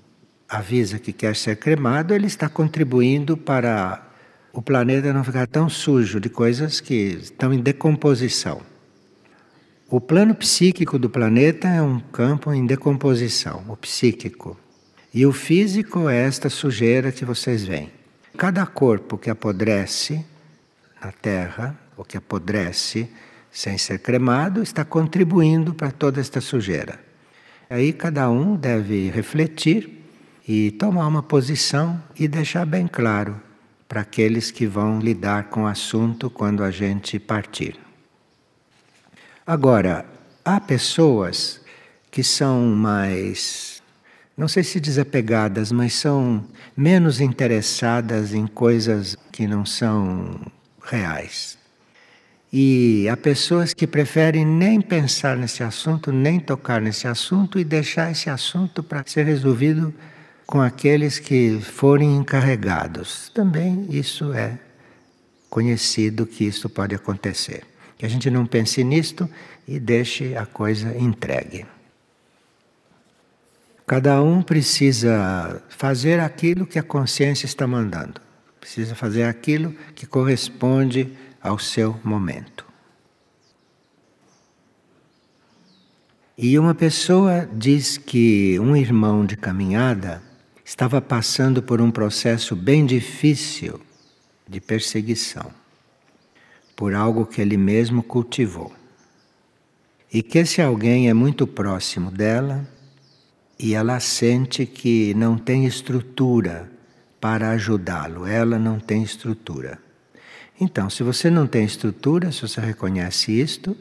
avisa 0.47 0.97
que 0.97 1.11
quer 1.11 1.35
ser 1.35 1.57
cremado, 1.57 2.13
ele 2.13 2.27
está 2.27 2.47
contribuindo 2.47 3.35
para 3.35 4.07
o 4.53 4.61
planeta 4.61 5.11
não 5.11 5.21
ficar 5.21 5.47
tão 5.47 5.67
sujo 5.67 6.17
de 6.17 6.29
coisas 6.29 6.79
que 6.79 6.93
estão 6.93 7.53
em 7.53 7.59
decomposição. 7.59 8.61
O 9.89 9.99
plano 9.99 10.33
psíquico 10.33 10.97
do 10.97 11.09
planeta 11.09 11.67
é 11.67 11.81
um 11.81 11.99
campo 11.99 12.53
em 12.53 12.65
decomposição, 12.65 13.65
o 13.67 13.75
psíquico. 13.75 14.57
E 15.13 15.25
o 15.25 15.33
físico 15.33 16.07
é 16.07 16.21
esta 16.25 16.49
sujeira 16.49 17.11
que 17.11 17.25
vocês 17.25 17.65
veem. 17.65 17.91
Cada 18.37 18.65
corpo 18.65 19.17
que 19.17 19.29
apodrece 19.29 20.25
na 21.03 21.11
terra, 21.11 21.77
o 21.97 22.03
que 22.03 22.17
apodrece 22.17 23.09
sem 23.51 23.77
ser 23.77 23.99
cremado, 23.99 24.63
está 24.63 24.85
contribuindo 24.85 25.73
para 25.73 25.91
toda 25.91 26.21
esta 26.21 26.39
sujeira. 26.39 26.99
Aí 27.69 27.91
cada 27.91 28.29
um 28.29 28.55
deve 28.55 29.09
refletir 29.09 30.05
e 30.47 30.71
tomar 30.71 31.07
uma 31.07 31.21
posição 31.21 32.01
e 32.17 32.27
deixar 32.27 32.65
bem 32.65 32.87
claro 32.87 33.39
para 33.87 34.01
aqueles 34.01 34.51
que 34.51 34.65
vão 34.65 34.99
lidar 34.99 35.45
com 35.49 35.63
o 35.63 35.67
assunto 35.67 36.29
quando 36.29 36.63
a 36.63 36.71
gente 36.71 37.19
partir. 37.19 37.77
Agora, 39.45 40.05
há 40.45 40.59
pessoas 40.61 41.61
que 42.09 42.23
são 42.23 42.67
mais, 42.67 43.81
não 44.37 44.47
sei 44.47 44.63
se 44.63 44.79
desapegadas, 44.79 45.71
mas 45.71 45.93
são 45.93 46.45
menos 46.75 47.19
interessadas 47.19 48.33
em 48.33 48.47
coisas 48.47 49.17
que 49.31 49.45
não 49.45 49.65
são 49.65 50.39
reais. 50.83 51.57
E 52.51 53.07
há 53.07 53.15
pessoas 53.15 53.73
que 53.73 53.87
preferem 53.87 54.45
nem 54.45 54.81
pensar 54.81 55.37
nesse 55.37 55.63
assunto, 55.63 56.11
nem 56.11 56.39
tocar 56.39 56.81
nesse 56.81 57.07
assunto 57.07 57.57
e 57.57 57.63
deixar 57.63 58.11
esse 58.11 58.29
assunto 58.29 58.83
para 58.83 59.03
ser 59.05 59.25
resolvido 59.25 59.93
com 60.45 60.59
aqueles 60.59 61.17
que 61.17 61.61
forem 61.61 62.17
encarregados. 62.17 63.29
Também 63.33 63.87
isso 63.89 64.33
é 64.33 64.59
conhecido 65.49 66.25
que 66.25 66.43
isso 66.43 66.69
pode 66.69 66.93
acontecer. 66.93 67.63
Que 67.97 68.05
a 68.05 68.09
gente 68.09 68.29
não 68.29 68.45
pense 68.45 68.83
nisto 68.83 69.29
e 69.65 69.79
deixe 69.79 70.35
a 70.35 70.45
coisa 70.45 70.93
entregue. 70.97 71.65
Cada 73.87 74.21
um 74.21 74.41
precisa 74.41 75.61
fazer 75.69 76.19
aquilo 76.19 76.65
que 76.65 76.79
a 76.79 76.83
consciência 76.83 77.45
está 77.45 77.65
mandando. 77.65 78.21
Precisa 78.61 78.93
fazer 78.93 79.23
aquilo 79.23 79.75
que 79.95 80.05
corresponde 80.05 81.11
ao 81.41 81.57
seu 81.57 81.99
momento. 82.03 82.63
E 86.37 86.57
uma 86.57 86.75
pessoa 86.75 87.49
diz 87.51 87.97
que 87.97 88.57
um 88.59 88.75
irmão 88.75 89.25
de 89.25 89.35
caminhada 89.35 90.21
estava 90.63 91.01
passando 91.01 91.61
por 91.61 91.81
um 91.81 91.91
processo 91.91 92.55
bem 92.55 92.85
difícil 92.85 93.81
de 94.47 94.61
perseguição, 94.61 95.51
por 96.75 96.93
algo 96.93 97.25
que 97.25 97.41
ele 97.41 97.57
mesmo 97.57 98.03
cultivou. 98.03 98.71
E 100.13 100.21
que 100.21 100.37
esse 100.37 100.61
alguém 100.61 101.09
é 101.09 101.13
muito 101.13 101.47
próximo 101.47 102.11
dela 102.11 102.67
e 103.57 103.73
ela 103.73 103.99
sente 103.99 104.67
que 104.67 105.13
não 105.15 105.35
tem 105.37 105.65
estrutura 105.65 106.70
para 107.21 107.51
ajudá-lo, 107.51 108.25
ela 108.25 108.57
não 108.57 108.79
tem 108.79 109.03
estrutura. 109.03 109.77
Então, 110.59 110.89
se 110.89 111.03
você 111.03 111.29
não 111.29 111.45
tem 111.47 111.63
estrutura, 111.63 112.31
se 112.31 112.41
você 112.41 112.59
reconhece 112.59 113.31
isto, 113.31 113.77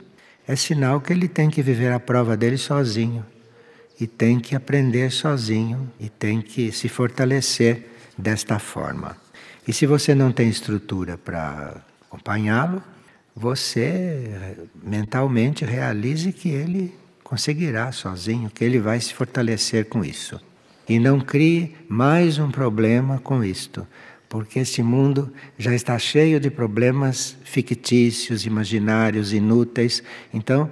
é 0.47 0.55
sinal 0.55 1.01
que 1.01 1.13
ele 1.13 1.27
tem 1.27 1.49
que 1.49 1.63
viver 1.63 1.91
a 1.91 1.99
prova 1.99 2.37
dele 2.37 2.59
sozinho 2.59 3.25
e 3.99 4.07
tem 4.07 4.39
que 4.39 4.55
aprender 4.55 5.11
sozinho 5.11 5.91
e 5.99 6.09
tem 6.09 6.41
que 6.43 6.71
se 6.71 6.89
fortalecer 6.89 7.87
desta 8.17 8.59
forma. 8.59 9.17
E 9.67 9.73
se 9.73 9.87
você 9.87 10.15
não 10.15 10.33
tem 10.33 10.49
estrutura 10.49 11.17
para 11.17 11.83
acompanhá-lo, 12.07 12.83
você 13.35 14.57
mentalmente 14.83 15.65
realize 15.65 16.33
que 16.33 16.49
ele 16.49 16.95
conseguirá 17.23 17.93
sozinho, 17.93 18.51
que 18.51 18.65
ele 18.65 18.81
vai 18.81 19.01
se 19.01 19.15
fortalecer 19.15 19.87
com 19.87 20.05
isso. 20.05 20.41
E 20.91 20.99
não 20.99 21.21
crie 21.21 21.77
mais 21.89 22.41
um 22.41 22.51
problema 22.51 23.21
com 23.21 23.45
isto, 23.45 23.87
porque 24.29 24.59
esse 24.59 24.83
mundo 24.83 25.33
já 25.57 25.73
está 25.73 25.97
cheio 25.97 26.41
de 26.41 26.51
problemas 26.51 27.37
fictícios, 27.45 28.45
imaginários, 28.45 29.33
inúteis. 29.33 30.03
Então, 30.35 30.69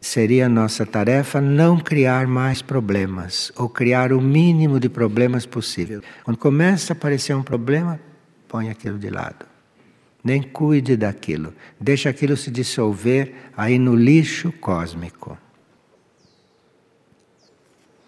seria 0.00 0.48
nossa 0.48 0.84
tarefa 0.84 1.40
não 1.40 1.78
criar 1.78 2.26
mais 2.26 2.62
problemas, 2.62 3.52
ou 3.54 3.68
criar 3.68 4.12
o 4.12 4.20
mínimo 4.20 4.80
de 4.80 4.88
problemas 4.88 5.46
possível. 5.46 6.02
Quando 6.24 6.36
começa 6.36 6.92
a 6.92 6.96
aparecer 6.96 7.36
um 7.36 7.42
problema, 7.44 8.00
põe 8.48 8.70
aquilo 8.70 8.98
de 8.98 9.08
lado. 9.08 9.46
Nem 10.24 10.42
cuide 10.42 10.96
daquilo. 10.96 11.54
Deixa 11.80 12.10
aquilo 12.10 12.36
se 12.36 12.50
dissolver 12.50 13.32
aí 13.56 13.78
no 13.78 13.94
lixo 13.94 14.50
cósmico. 14.50 15.38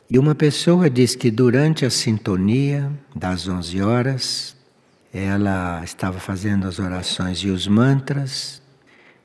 E 0.08 0.20
uma 0.20 0.36
pessoa 0.36 0.88
diz 0.88 1.16
que 1.16 1.32
durante 1.32 1.84
a 1.84 1.90
sintonia 1.90 2.92
das 3.14 3.48
11 3.48 3.82
horas, 3.82 4.56
ela 5.12 5.82
estava 5.82 6.20
fazendo 6.20 6.66
as 6.68 6.78
orações 6.78 7.38
e 7.38 7.48
os 7.48 7.66
mantras 7.66 8.62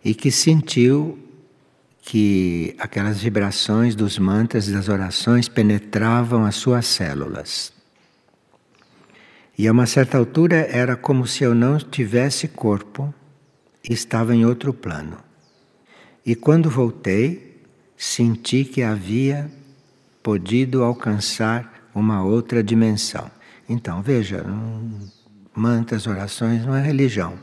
e 0.04 0.16
que 0.16 0.32
sentiu 0.32 1.20
que 2.02 2.76
aquelas 2.80 3.22
vibrações 3.22 3.94
dos 3.94 4.18
mantras 4.18 4.68
e 4.68 4.74
das 4.74 4.90
orações 4.90 5.48
penetravam 5.48 6.46
as 6.46 6.56
suas 6.56 6.88
células. 6.88 7.72
E 9.56 9.68
a 9.68 9.72
uma 9.72 9.86
certa 9.86 10.18
altura 10.18 10.56
era 10.56 10.96
como 10.96 11.28
se 11.28 11.44
eu 11.44 11.54
não 11.54 11.78
tivesse 11.78 12.48
corpo 12.48 13.14
e 13.88 13.94
estava 13.94 14.36
em 14.36 14.46
outro 14.46 14.74
plano. 14.74 15.18
E 16.26 16.34
quando 16.34 16.72
voltei, 16.72 17.62
senti 17.96 18.66
que 18.66 18.82
havia 18.82 19.52
podido 20.24 20.84
alcançar 20.84 21.90
uma 21.94 22.24
outra 22.24 22.64
dimensão. 22.64 23.30
Então, 23.68 24.02
veja, 24.02 24.46
mantras, 25.56 26.08
orações 26.08 26.66
não 26.66 26.76
é 26.76 26.82
religião. 26.82 27.38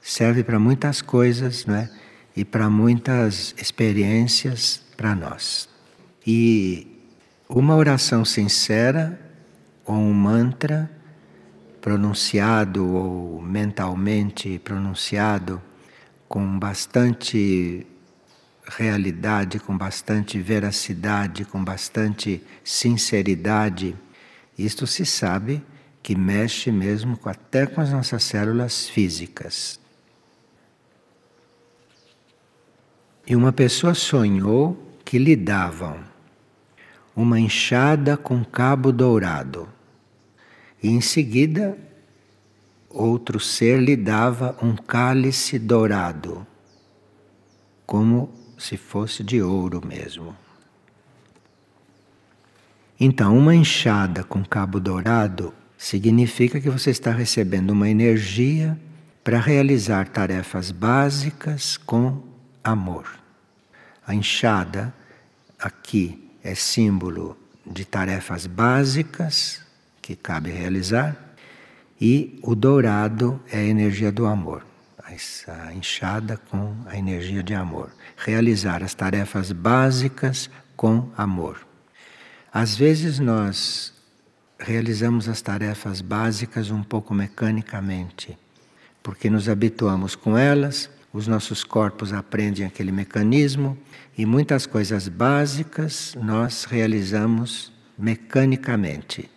Serve 0.00 0.44
para 0.44 0.58
muitas 0.58 1.00
coisas, 1.00 1.64
não 1.66 1.76
é? 1.76 1.90
E 2.36 2.44
para 2.44 2.68
muitas 2.68 3.54
experiências 3.58 4.82
para 4.96 5.14
nós. 5.14 5.68
E 6.26 6.86
uma 7.48 7.76
oração 7.76 8.24
sincera 8.24 9.18
ou 9.84 9.96
um 9.96 10.12
mantra 10.12 10.90
pronunciado 11.80 12.86
ou 12.86 13.42
mentalmente 13.42 14.58
pronunciado 14.58 15.60
com 16.28 16.58
bastante 16.58 17.86
realidade, 18.66 19.58
com 19.58 19.76
bastante 19.76 20.38
veracidade, 20.38 21.44
com 21.44 21.62
bastante 21.62 22.42
sinceridade, 22.62 23.96
isto 24.58 24.86
se 24.86 25.04
sabe 25.04 25.62
que 26.02 26.14
mexe 26.14 26.70
mesmo 26.70 27.18
até 27.24 27.66
com 27.66 27.80
as 27.80 27.90
nossas 27.90 28.22
células 28.24 28.88
físicas. 28.88 29.80
E 33.26 33.34
uma 33.34 33.52
pessoa 33.52 33.94
sonhou 33.94 34.92
que 35.04 35.18
lhe 35.18 35.34
davam 35.34 35.98
uma 37.16 37.38
enxada 37.38 38.16
com 38.16 38.44
cabo 38.44 38.92
dourado. 38.92 39.68
E 40.82 40.88
em 40.88 41.00
seguida, 41.00 41.78
outro 42.90 43.40
ser 43.40 43.80
lhe 43.80 43.96
dava 43.96 44.56
um 44.62 44.76
cálice 44.76 45.58
dourado, 45.58 46.46
como 47.86 48.43
se 48.64 48.78
fosse 48.78 49.22
de 49.22 49.42
ouro 49.42 49.84
mesmo. 49.86 50.34
Então, 52.98 53.36
uma 53.36 53.54
enxada 53.54 54.24
com 54.24 54.42
cabo 54.42 54.80
dourado 54.80 55.52
significa 55.76 56.58
que 56.58 56.70
você 56.70 56.90
está 56.90 57.10
recebendo 57.10 57.70
uma 57.70 57.90
energia 57.90 58.78
para 59.22 59.38
realizar 59.38 60.08
tarefas 60.08 60.70
básicas 60.70 61.76
com 61.76 62.22
amor. 62.62 63.06
A 64.06 64.14
enxada 64.14 64.94
aqui 65.58 66.30
é 66.42 66.54
símbolo 66.54 67.36
de 67.66 67.84
tarefas 67.84 68.46
básicas 68.46 69.60
que 70.00 70.16
cabe 70.16 70.50
realizar 70.50 71.36
e 72.00 72.38
o 72.42 72.54
dourado 72.54 73.40
é 73.50 73.58
a 73.58 73.64
energia 73.64 74.10
do 74.10 74.24
amor 74.26 74.73
essa 75.14 75.72
enxada 75.72 76.36
com 76.36 76.74
a 76.86 76.96
energia 76.98 77.42
de 77.42 77.54
amor. 77.54 77.90
Realizar 78.16 78.82
as 78.82 78.94
tarefas 78.94 79.52
básicas 79.52 80.50
com 80.76 81.08
amor. 81.16 81.64
Às 82.52 82.74
vezes 82.76 83.18
nós 83.20 83.94
realizamos 84.58 85.28
as 85.28 85.40
tarefas 85.40 86.00
básicas 86.00 86.70
um 86.70 86.82
pouco 86.82 87.14
mecanicamente, 87.14 88.36
porque 89.02 89.30
nos 89.30 89.48
habituamos 89.48 90.14
com 90.16 90.36
elas, 90.36 90.90
os 91.12 91.28
nossos 91.28 91.62
corpos 91.62 92.12
aprendem 92.12 92.66
aquele 92.66 92.90
mecanismo 92.90 93.78
e 94.18 94.26
muitas 94.26 94.66
coisas 94.66 95.08
básicas 95.08 96.16
nós 96.20 96.64
realizamos 96.64 97.72
mecanicamente. 97.96 99.30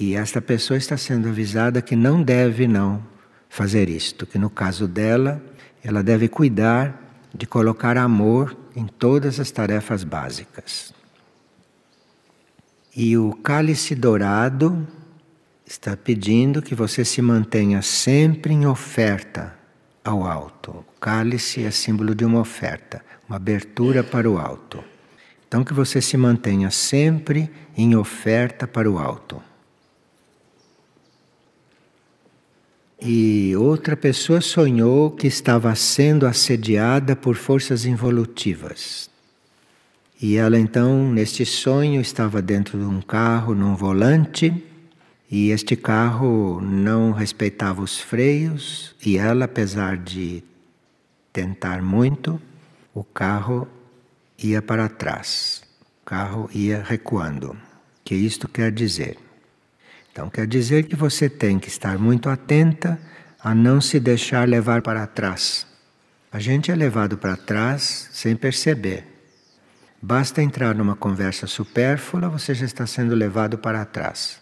E 0.00 0.14
esta 0.14 0.40
pessoa 0.40 0.78
está 0.78 0.96
sendo 0.96 1.28
avisada 1.28 1.82
que 1.82 1.94
não 1.94 2.22
deve 2.22 2.66
não 2.66 3.09
fazer 3.50 3.90
isto, 3.90 4.24
que 4.24 4.38
no 4.38 4.48
caso 4.48 4.88
dela, 4.88 5.42
ela 5.82 6.02
deve 6.02 6.28
cuidar 6.28 7.28
de 7.34 7.46
colocar 7.46 7.98
amor 7.98 8.56
em 8.74 8.86
todas 8.86 9.40
as 9.40 9.50
tarefas 9.50 10.04
básicas. 10.04 10.94
E 12.96 13.16
o 13.16 13.32
cálice 13.32 13.94
dourado 13.94 14.86
está 15.66 15.96
pedindo 15.96 16.62
que 16.62 16.74
você 16.74 17.04
se 17.04 17.20
mantenha 17.20 17.82
sempre 17.82 18.54
em 18.54 18.66
oferta 18.66 19.54
ao 20.04 20.24
alto. 20.24 20.70
O 20.70 21.00
cálice 21.00 21.64
é 21.64 21.70
símbolo 21.70 22.14
de 22.14 22.24
uma 22.24 22.40
oferta, 22.40 23.04
uma 23.28 23.36
abertura 23.36 24.02
para 24.02 24.30
o 24.30 24.38
alto. 24.38 24.82
Então, 25.46 25.64
que 25.64 25.74
você 25.74 26.00
se 26.00 26.16
mantenha 26.16 26.70
sempre 26.70 27.50
em 27.76 27.96
oferta 27.96 28.68
para 28.68 28.88
o 28.88 28.98
alto. 28.98 29.42
E 33.02 33.56
outra 33.56 33.96
pessoa 33.96 34.42
sonhou 34.42 35.10
que 35.10 35.26
estava 35.26 35.74
sendo 35.74 36.26
assediada 36.26 37.16
por 37.16 37.34
forças 37.34 37.86
involutivas. 37.86 39.08
E 40.20 40.36
ela 40.36 40.58
então, 40.58 41.10
neste 41.10 41.46
sonho, 41.46 41.98
estava 41.98 42.42
dentro 42.42 42.78
de 42.78 42.84
um 42.84 43.00
carro, 43.00 43.54
num 43.54 43.74
volante, 43.74 44.52
e 45.30 45.48
este 45.50 45.76
carro 45.76 46.60
não 46.60 47.10
respeitava 47.12 47.80
os 47.80 47.98
freios, 47.98 48.94
e 49.04 49.16
ela, 49.16 49.46
apesar 49.46 49.96
de 49.96 50.44
tentar 51.32 51.80
muito, 51.80 52.38
o 52.92 53.02
carro 53.02 53.66
ia 54.38 54.60
para 54.60 54.90
trás. 54.90 55.62
O 56.02 56.04
carro 56.04 56.50
ia 56.52 56.82
recuando. 56.82 57.52
O 57.52 57.56
que 58.04 58.14
isto 58.14 58.46
quer 58.46 58.70
dizer? 58.70 59.16
Então 60.12 60.28
quer 60.28 60.46
dizer 60.46 60.84
que 60.84 60.96
você 60.96 61.28
tem 61.28 61.58
que 61.58 61.68
estar 61.68 61.98
muito 61.98 62.28
atenta 62.28 63.00
a 63.42 63.54
não 63.54 63.80
se 63.80 63.98
deixar 63.98 64.46
levar 64.46 64.82
para 64.82 65.06
trás 65.06 65.66
A 66.30 66.38
gente 66.38 66.70
é 66.70 66.74
levado 66.74 67.16
para 67.16 67.36
trás 67.36 68.08
sem 68.12 68.36
perceber. 68.36 69.06
Basta 70.02 70.42
entrar 70.42 70.74
numa 70.74 70.94
conversa 70.94 71.46
supérflua, 71.46 72.28
você 72.28 72.54
já 72.54 72.64
está 72.64 72.86
sendo 72.86 73.14
levado 73.14 73.58
para 73.58 73.84
trás. 73.84 74.40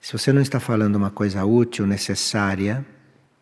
Se 0.00 0.12
você 0.12 0.32
não 0.32 0.40
está 0.40 0.58
falando 0.58 0.96
uma 0.96 1.10
coisa 1.10 1.44
útil, 1.44 1.86
necessária, 1.86 2.84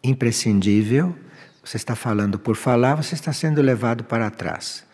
imprescindível, 0.02 1.16
você 1.64 1.76
está 1.76 1.94
falando 1.94 2.38
por 2.38 2.56
falar, 2.56 2.94
você 2.94 3.14
está 3.14 3.32
sendo 3.32 3.62
levado 3.62 4.04
para 4.04 4.30
trás. 4.30 4.84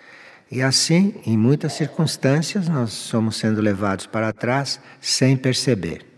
E 0.51 0.61
assim, 0.61 1.15
em 1.25 1.37
muitas 1.37 1.73
circunstâncias, 1.73 2.69
nós 2.69 2.93
somos 2.93 3.37
sendo 3.37 3.61
levados 3.61 4.07
para 4.07 4.33
trás 4.33 4.79
sem 5.01 5.37
perceber. 5.37 6.12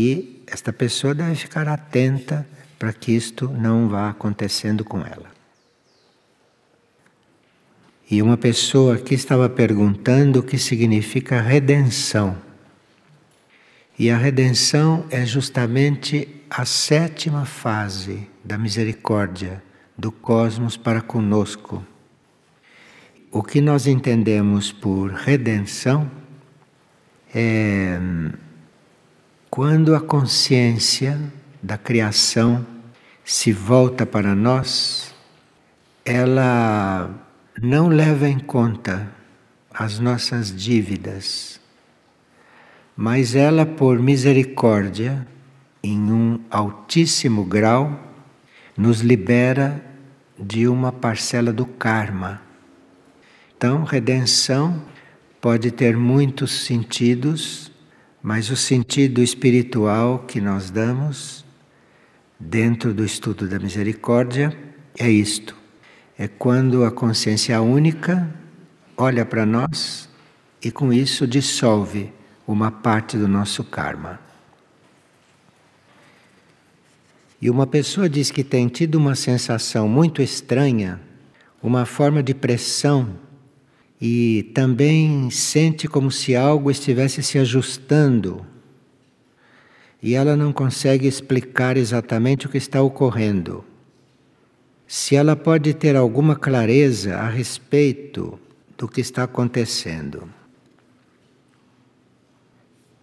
E 0.00 0.44
esta 0.46 0.72
pessoa 0.72 1.12
deve 1.12 1.34
ficar 1.34 1.66
atenta 1.66 2.46
para 2.78 2.92
que 2.92 3.10
isto 3.10 3.48
não 3.48 3.88
vá 3.88 4.08
acontecendo 4.10 4.84
com 4.84 5.00
ela. 5.00 5.28
E 8.08 8.22
uma 8.22 8.36
pessoa 8.36 8.94
aqui 8.94 9.16
estava 9.16 9.48
perguntando 9.48 10.38
o 10.38 10.42
que 10.44 10.56
significa 10.56 11.40
redenção. 11.40 12.38
E 13.98 14.08
a 14.08 14.16
redenção 14.16 15.04
é 15.10 15.26
justamente 15.26 16.28
a 16.48 16.64
sétima 16.64 17.44
fase 17.44 18.30
da 18.44 18.56
misericórdia 18.56 19.60
do 19.96 20.12
cosmos 20.12 20.76
para 20.76 21.00
conosco. 21.00 21.84
O 23.32 23.42
que 23.42 23.60
nós 23.60 23.88
entendemos 23.88 24.70
por 24.70 25.10
redenção 25.10 26.08
é 27.34 27.98
quando 29.50 29.94
a 29.94 30.00
consciência 30.00 31.18
da 31.62 31.78
criação 31.78 32.66
se 33.24 33.52
volta 33.52 34.04
para 34.04 34.34
nós, 34.34 35.14
ela 36.04 37.10
não 37.60 37.88
leva 37.88 38.28
em 38.28 38.38
conta 38.38 39.10
as 39.72 39.98
nossas 39.98 40.54
dívidas, 40.54 41.60
mas 42.96 43.34
ela, 43.34 43.64
por 43.64 43.98
misericórdia, 43.98 45.26
em 45.82 45.98
um 45.98 46.40
altíssimo 46.50 47.44
grau, 47.44 47.98
nos 48.76 49.00
libera 49.00 49.82
de 50.38 50.68
uma 50.68 50.92
parcela 50.92 51.52
do 51.52 51.64
karma. 51.64 52.42
Então, 53.56 53.82
redenção 53.82 54.82
pode 55.40 55.70
ter 55.70 55.96
muitos 55.96 56.64
sentidos, 56.64 57.72
mas 58.28 58.50
o 58.50 58.56
sentido 58.56 59.22
espiritual 59.22 60.18
que 60.18 60.38
nós 60.38 60.68
damos 60.68 61.46
dentro 62.38 62.92
do 62.92 63.02
estudo 63.02 63.48
da 63.48 63.58
misericórdia 63.58 64.54
é 64.98 65.10
isto 65.10 65.56
é 66.18 66.28
quando 66.28 66.84
a 66.84 66.90
consciência 66.90 67.58
única 67.62 68.28
olha 68.98 69.24
para 69.24 69.46
nós 69.46 70.10
e 70.62 70.70
com 70.70 70.92
isso 70.92 71.26
dissolve 71.26 72.12
uma 72.46 72.70
parte 72.70 73.16
do 73.16 73.26
nosso 73.26 73.64
karma. 73.64 74.20
E 77.40 77.48
uma 77.48 77.66
pessoa 77.66 78.10
diz 78.10 78.30
que 78.30 78.44
tem 78.44 78.68
tido 78.68 78.96
uma 78.96 79.14
sensação 79.14 79.88
muito 79.88 80.20
estranha, 80.20 81.00
uma 81.62 81.86
forma 81.86 82.22
de 82.22 82.34
pressão, 82.34 83.08
e 84.00 84.50
também 84.54 85.30
sente 85.30 85.88
como 85.88 86.10
se 86.10 86.36
algo 86.36 86.70
estivesse 86.70 87.22
se 87.22 87.38
ajustando. 87.38 88.44
E 90.02 90.14
ela 90.14 90.36
não 90.36 90.52
consegue 90.52 91.06
explicar 91.06 91.76
exatamente 91.76 92.46
o 92.46 92.48
que 92.48 92.58
está 92.58 92.80
ocorrendo 92.80 93.64
se 94.88 95.14
ela 95.14 95.36
pode 95.36 95.74
ter 95.74 95.94
alguma 95.94 96.34
clareza 96.34 97.18
a 97.18 97.28
respeito 97.28 98.40
do 98.76 98.88
que 98.88 99.02
está 99.02 99.24
acontecendo. 99.24 100.32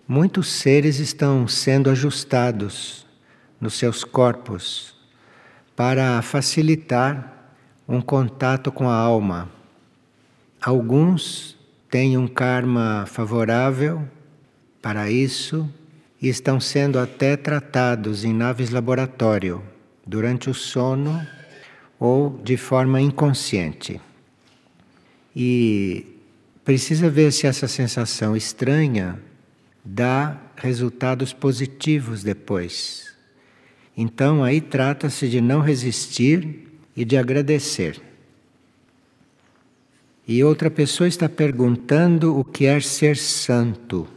Muitos 0.07 0.47
seres 0.47 0.97
estão 0.97 1.47
sendo 1.47 1.91
ajustados 1.91 3.05
nos 3.61 3.75
seus 3.75 4.03
corpos 4.03 4.95
para 5.75 6.19
facilitar 6.23 7.53
um 7.87 8.01
contato 8.01 8.71
com 8.71 8.89
a 8.89 8.95
alma. 8.95 9.51
Alguns 10.65 11.55
têm 11.91 12.17
um 12.17 12.27
karma 12.27 13.05
favorável 13.05 14.01
para 14.81 15.11
isso 15.11 15.71
e 16.19 16.27
estão 16.27 16.59
sendo 16.59 16.97
até 16.97 17.37
tratados 17.37 18.25
em 18.25 18.33
naves 18.33 18.71
laboratório 18.71 19.61
durante 20.07 20.49
o 20.49 20.55
sono 20.55 21.21
ou 21.99 22.41
de 22.43 22.57
forma 22.57 22.99
inconsciente. 22.99 24.01
E 25.35 26.03
precisa 26.63 27.11
ver 27.11 27.31
se 27.31 27.45
essa 27.45 27.67
sensação 27.67 28.35
estranha 28.35 29.19
dá 29.83 30.35
resultados 30.55 31.31
positivos 31.31 32.23
depois. 32.23 33.13
Então 33.95 34.43
aí 34.43 34.59
trata-se 34.59 35.29
de 35.29 35.41
não 35.41 35.61
resistir 35.61 36.67
e 36.95 37.05
de 37.05 37.17
agradecer. 37.17 38.01
E 40.27 40.43
outra 40.43 40.71
pessoa 40.71 41.07
está 41.07 41.29
perguntando 41.29 42.37
o 42.37 42.43
que 42.43 42.65
é 42.65 42.79
ser 42.79 43.15
santo. 43.15 44.07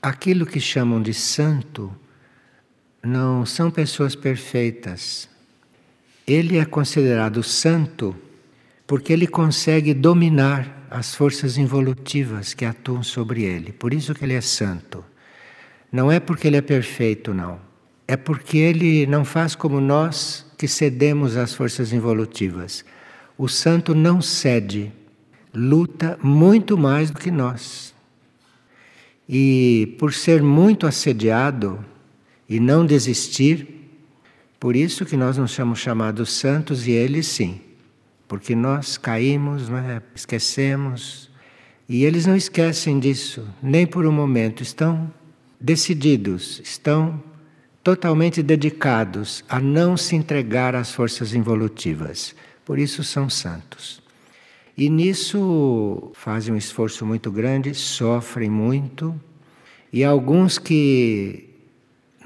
Aquilo 0.00 0.46
que 0.46 0.60
chamam 0.60 1.02
de 1.02 1.12
santo 1.12 1.92
não 3.02 3.44
são 3.44 3.70
pessoas 3.70 4.14
perfeitas. 4.14 5.28
Ele 6.26 6.58
é 6.58 6.64
considerado 6.64 7.42
santo 7.42 8.14
porque 8.86 9.12
ele 9.12 9.26
consegue 9.26 9.92
dominar 9.92 10.86
as 10.90 11.14
forças 11.14 11.58
involutivas 11.58 12.54
que 12.54 12.64
atuam 12.64 13.02
sobre 13.02 13.42
ele. 13.42 13.72
Por 13.72 13.92
isso 13.92 14.14
que 14.14 14.24
ele 14.24 14.34
é 14.34 14.40
santo. 14.40 15.04
Não 15.90 16.10
é 16.10 16.20
porque 16.20 16.46
ele 16.46 16.56
é 16.56 16.62
perfeito, 16.62 17.34
não. 17.34 17.60
É 18.06 18.16
porque 18.16 18.58
ele 18.58 19.06
não 19.06 19.24
faz 19.24 19.54
como 19.54 19.80
nós 19.80 20.46
que 20.56 20.68
cedemos 20.68 21.36
às 21.36 21.52
forças 21.52 21.92
involutivas. 21.92 22.84
O 23.38 23.48
santo 23.48 23.94
não 23.94 24.20
cede, 24.20 24.92
luta 25.54 26.18
muito 26.22 26.76
mais 26.76 27.10
do 27.10 27.18
que 27.18 27.30
nós. 27.30 27.94
E 29.28 29.94
por 29.98 30.12
ser 30.12 30.42
muito 30.42 30.86
assediado, 30.86 31.82
e 32.48 32.58
não 32.58 32.86
desistir. 32.86 33.74
Por 34.58 34.74
isso 34.74 35.04
que 35.04 35.16
nós 35.16 35.36
não 35.36 35.46
somos 35.46 35.78
chamados 35.78 36.32
santos 36.32 36.86
e 36.88 36.92
eles 36.92 37.26
sim, 37.26 37.60
porque 38.26 38.56
nós 38.56 38.96
caímos, 38.96 39.68
é? 39.70 40.02
esquecemos, 40.14 41.30
e 41.88 42.04
eles 42.04 42.26
não 42.26 42.34
esquecem 42.34 42.98
disso, 42.98 43.46
nem 43.62 43.86
por 43.86 44.04
um 44.04 44.12
momento, 44.12 44.62
estão 44.62 45.12
decididos, 45.60 46.60
estão 46.64 47.22
totalmente 47.84 48.42
dedicados 48.42 49.44
a 49.48 49.60
não 49.60 49.96
se 49.96 50.16
entregar 50.16 50.74
às 50.74 50.90
forças 50.90 51.34
involutivas. 51.34 52.34
Por 52.68 52.78
isso 52.78 53.02
são 53.02 53.30
santos. 53.30 54.02
E 54.76 54.90
nisso 54.90 56.12
fazem 56.12 56.52
um 56.52 56.56
esforço 56.58 57.06
muito 57.06 57.30
grande, 57.32 57.74
sofrem 57.74 58.50
muito, 58.50 59.18
e 59.90 60.04
alguns 60.04 60.58
que 60.58 61.48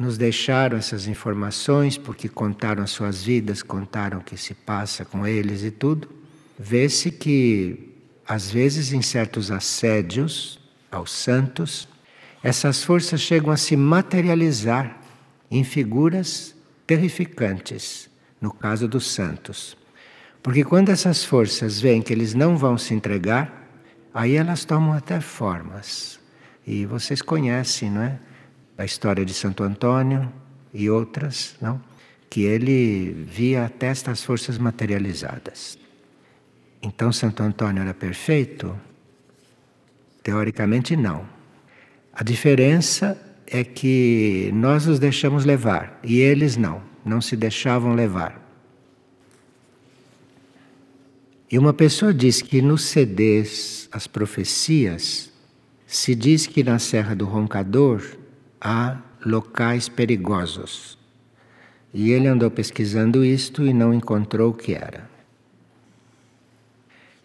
nos 0.01 0.19
deixaram 0.19 0.77
essas 0.77 1.07
informações 1.07 1.97
porque 1.97 2.29
contaram 2.29 2.83
as 2.83 2.91
suas 2.91 3.23
vidas, 3.23 3.63
contaram 3.63 4.19
o 4.19 4.25
que 4.25 4.37
se 4.37 4.53
passa 4.53 5.05
com 5.05 5.25
eles 5.25 5.63
e 5.63 5.71
tudo, 5.71 6.11
vê-se 6.59 7.13
que, 7.13 7.95
às 8.27 8.51
vezes, 8.51 8.93
em 8.93 9.01
certos 9.01 9.49
assédios 9.49 10.59
aos 10.91 11.13
santos, 11.13 11.87
essas 12.43 12.83
forças 12.83 13.21
chegam 13.21 13.53
a 13.53 13.57
se 13.57 13.77
materializar 13.77 15.01
em 15.49 15.63
figuras 15.63 16.53
terrificantes, 16.85 18.11
no 18.41 18.53
caso 18.53 18.89
dos 18.89 19.07
santos. 19.07 19.81
Porque 20.43 20.65
quando 20.65 20.89
essas 20.89 21.25
forças 21.25 21.81
veem 21.81 22.03
que 22.03 22.13
eles 22.13 22.35
não 22.35 22.57
vão 22.57 22.77
se 22.77 22.93
entregar, 22.93 23.69
aí 24.13 24.35
elas 24.35 24.65
tomam 24.65 24.93
até 24.93 25.21
formas. 25.21 26.19
E 26.67 26.85
vocês 26.85 27.23
conhecem, 27.23 27.91
não 27.91 28.03
é? 28.03 28.19
a 28.77 28.85
história 28.85 29.25
de 29.25 29.33
Santo 29.33 29.63
Antônio 29.63 30.33
e 30.73 30.91
outras, 30.91 31.55
não? 31.61 31.81
que 32.29 32.43
ele 32.43 33.27
via 33.29 33.67
até 33.67 33.89
estas 33.89 34.25
forças 34.25 34.59
materializadas. 34.59 35.79
Então 36.81 37.13
Santo 37.13 37.43
Antônio 37.43 37.83
era 37.83 37.95
perfeito? 37.95 38.77
Teoricamente 40.23 40.97
não. 40.97 41.27
A 42.13 42.25
diferença 42.25 43.21
é 43.47 43.63
que 43.63 44.51
nós 44.55 44.87
os 44.87 44.99
deixamos 44.99 45.45
levar 45.45 46.01
e 46.03 46.21
eles 46.21 46.57
não, 46.57 46.83
não 47.05 47.21
se 47.21 47.37
deixavam 47.37 47.95
levar. 47.95 48.42
E 51.53 51.59
uma 51.59 51.75
pessoa 51.75 52.15
diz 52.15 52.41
que 52.41 52.63
nos 52.63 52.83
CDs, 52.87 53.87
as 53.93 54.07
profecias, 54.07 55.31
se 55.87 56.15
diz 56.15 56.47
que 56.47 56.65
na 56.65 56.79
Serra 56.79 57.15
do 57.15 57.27
Roncador 57.27 58.17
há 58.59 58.97
locais 59.23 59.87
perigosos. 59.87 60.97
E 61.93 62.11
ele 62.11 62.27
andou 62.27 62.51
pesquisando 62.51 63.23
isto 63.23 63.67
e 63.67 63.75
não 63.75 63.93
encontrou 63.93 64.53
o 64.53 64.55
que 64.55 64.73
era. 64.73 65.11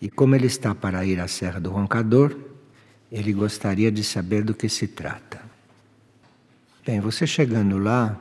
E 0.02 0.10
como 0.10 0.36
ele 0.36 0.48
está 0.48 0.76
para 0.76 1.06
ir 1.06 1.22
à 1.22 1.28
Serra 1.30 1.62
do 1.62 1.70
Roncador, 1.70 2.38
ele 3.10 3.32
gostaria 3.32 3.90
de 3.90 4.04
saber 4.04 4.44
do 4.44 4.54
que 4.54 4.68
se 4.68 4.88
trata. 4.88 5.40
Bem, 6.86 7.00
você 7.00 7.26
chegando 7.26 7.78
lá, 7.78 8.20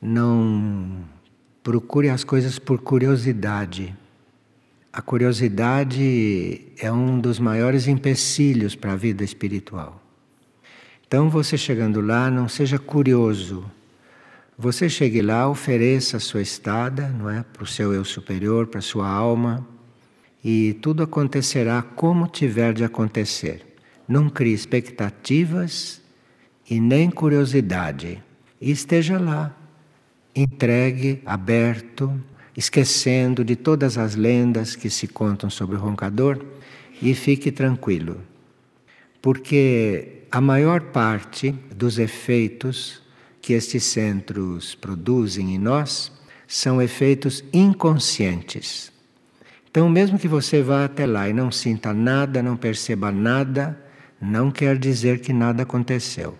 não 0.00 1.04
procure 1.62 2.08
as 2.08 2.24
coisas 2.24 2.58
por 2.58 2.80
curiosidade. 2.80 3.94
A 4.96 5.02
curiosidade 5.02 6.60
é 6.78 6.92
um 6.92 7.18
dos 7.18 7.40
maiores 7.40 7.88
empecilhos 7.88 8.76
para 8.76 8.92
a 8.92 8.96
vida 8.96 9.24
espiritual. 9.24 10.00
Então, 11.04 11.28
você 11.28 11.58
chegando 11.58 12.00
lá, 12.00 12.30
não 12.30 12.48
seja 12.48 12.78
curioso. 12.78 13.68
Você 14.56 14.88
chegue 14.88 15.20
lá, 15.20 15.48
ofereça 15.48 16.18
a 16.18 16.20
sua 16.20 16.42
estada, 16.42 17.08
não 17.08 17.28
é, 17.28 17.42
para 17.42 17.64
o 17.64 17.66
seu 17.66 17.92
eu 17.92 18.04
superior, 18.04 18.68
para 18.68 18.78
a 18.78 18.82
sua 18.82 19.08
alma, 19.08 19.66
e 20.44 20.74
tudo 20.74 21.02
acontecerá 21.02 21.82
como 21.82 22.28
tiver 22.28 22.72
de 22.72 22.84
acontecer. 22.84 23.74
Não 24.06 24.30
crie 24.30 24.54
expectativas 24.54 26.00
e 26.70 26.78
nem 26.78 27.10
curiosidade. 27.10 28.22
E 28.60 28.70
esteja 28.70 29.18
lá, 29.18 29.52
entregue, 30.36 31.20
aberto, 31.26 32.16
esquecendo 32.56 33.44
de 33.44 33.56
todas 33.56 33.98
as 33.98 34.14
lendas 34.14 34.76
que 34.76 34.88
se 34.88 35.08
contam 35.08 35.50
sobre 35.50 35.76
o 35.76 35.80
roncador 35.80 36.38
e 37.02 37.14
fique 37.14 37.50
tranquilo. 37.50 38.20
Porque 39.20 40.22
a 40.30 40.40
maior 40.40 40.80
parte 40.80 41.52
dos 41.74 41.98
efeitos 41.98 43.02
que 43.40 43.52
estes 43.52 43.84
centros 43.84 44.74
produzem 44.74 45.54
em 45.54 45.58
nós 45.58 46.12
são 46.46 46.80
efeitos 46.80 47.44
inconscientes. 47.52 48.92
Então, 49.70 49.88
mesmo 49.88 50.18
que 50.18 50.28
você 50.28 50.62
vá 50.62 50.84
até 50.84 51.04
lá 51.04 51.28
e 51.28 51.32
não 51.32 51.50
sinta 51.50 51.92
nada, 51.92 52.42
não 52.42 52.56
perceba 52.56 53.10
nada, 53.10 53.78
não 54.20 54.50
quer 54.50 54.78
dizer 54.78 55.20
que 55.20 55.32
nada 55.32 55.64
aconteceu. 55.64 56.38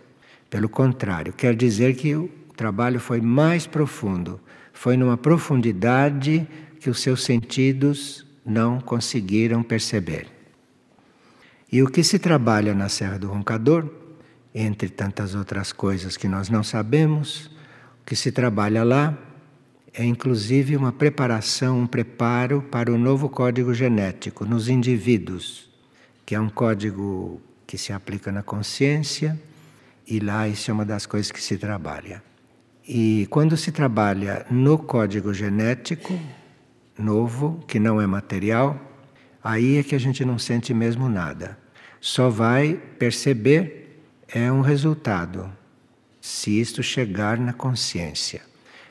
Pelo 0.48 0.68
contrário, 0.68 1.32
quer 1.32 1.54
dizer 1.54 1.96
que 1.96 2.14
o 2.14 2.30
trabalho 2.56 3.00
foi 3.00 3.20
mais 3.20 3.66
profundo, 3.66 4.40
foi 4.74 4.98
numa 4.98 5.16
profundidade 5.16 6.46
que 6.80 6.90
os 6.90 7.00
seus 7.00 7.24
sentidos 7.24 8.26
não 8.44 8.78
conseguiram 8.78 9.62
perceber. 9.62 10.26
E 11.72 11.82
o 11.82 11.86
que 11.86 12.04
se 12.04 12.18
trabalha 12.18 12.74
na 12.74 12.90
Serra 12.90 13.18
do 13.18 13.28
Roncador, 13.28 13.88
entre 14.54 14.88
tantas 14.90 15.34
outras 15.34 15.72
coisas 15.72 16.16
que 16.16 16.28
nós 16.28 16.50
não 16.50 16.62
sabemos, 16.62 17.46
o 18.02 18.04
que 18.04 18.14
se 18.14 18.30
trabalha 18.30 18.84
lá 18.84 19.16
é 19.94 20.04
inclusive 20.04 20.76
uma 20.76 20.92
preparação, 20.92 21.80
um 21.80 21.86
preparo 21.86 22.60
para 22.60 22.92
o 22.92 22.98
novo 22.98 23.28
código 23.28 23.72
genético 23.72 24.44
nos 24.44 24.68
indivíduos, 24.68 25.70
que 26.26 26.34
é 26.34 26.40
um 26.40 26.50
código 26.50 27.40
que 27.66 27.78
se 27.78 27.92
aplica 27.92 28.32
na 28.32 28.42
consciência, 28.42 29.40
e 30.06 30.18
lá 30.18 30.48
isso 30.48 30.70
é 30.70 30.74
uma 30.74 30.84
das 30.84 31.06
coisas 31.06 31.30
que 31.30 31.40
se 31.40 31.56
trabalha. 31.56 32.22
E 32.86 33.26
quando 33.30 33.56
se 33.56 33.72
trabalha 33.72 34.44
no 34.50 34.76
código 34.78 35.32
genético 35.32 36.20
novo, 36.98 37.64
que 37.66 37.78
não 37.78 37.98
é 37.98 38.06
material, 38.06 38.78
aí 39.42 39.78
é 39.78 39.82
que 39.82 39.94
a 39.94 39.98
gente 39.98 40.22
não 40.22 40.38
sente 40.38 40.74
mesmo 40.74 41.08
nada. 41.08 41.58
Só 41.98 42.28
vai 42.28 42.74
perceber 42.98 44.02
é 44.28 44.52
um 44.52 44.60
resultado, 44.60 45.50
se 46.20 46.60
isto 46.60 46.82
chegar 46.82 47.38
na 47.38 47.52
consciência. 47.52 48.42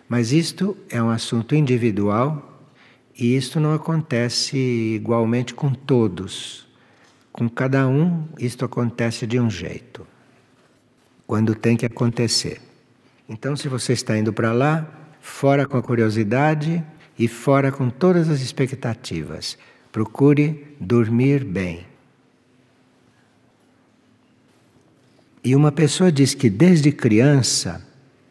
Mas 0.09 0.31
isto 0.31 0.75
é 0.89 1.01
um 1.01 1.09
assunto 1.09 1.53
individual 1.53 2.67
e 3.15 3.35
isto 3.35 3.59
não 3.59 3.73
acontece 3.73 4.57
igualmente 4.57 5.53
com 5.53 5.71
todos. 5.71 6.67
Com 7.31 7.47
cada 7.47 7.87
um, 7.87 8.27
isto 8.39 8.65
acontece 8.65 9.27
de 9.27 9.39
um 9.39 9.49
jeito, 9.49 10.07
quando 11.27 11.53
tem 11.53 11.77
que 11.77 11.85
acontecer. 11.85 12.72
Então, 13.33 13.55
se 13.55 13.67
você 13.67 13.93
está 13.93 14.15
indo 14.15 14.31
para 14.31 14.53
lá, 14.53 14.87
fora 15.19 15.65
com 15.65 15.75
a 15.75 15.81
curiosidade 15.81 16.83
e 17.17 17.27
fora 17.27 17.71
com 17.71 17.89
todas 17.89 18.29
as 18.29 18.41
expectativas. 18.41 19.57
Procure 19.91 20.67
dormir 20.79 21.43
bem. 21.43 21.83
E 25.43 25.55
uma 25.55 25.71
pessoa 25.71 26.11
diz 26.11 26.35
que 26.35 26.47
desde 26.47 26.91
criança 26.91 27.83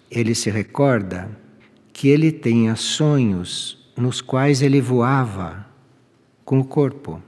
ele 0.08 0.36
se 0.36 0.48
recorda 0.50 1.28
que 1.92 2.06
ele 2.06 2.30
tenha 2.30 2.76
sonhos 2.76 3.92
nos 3.96 4.20
quais 4.20 4.62
ele 4.62 4.80
voava 4.80 5.66
com 6.44 6.60
o 6.60 6.64
corpo, 6.64 7.20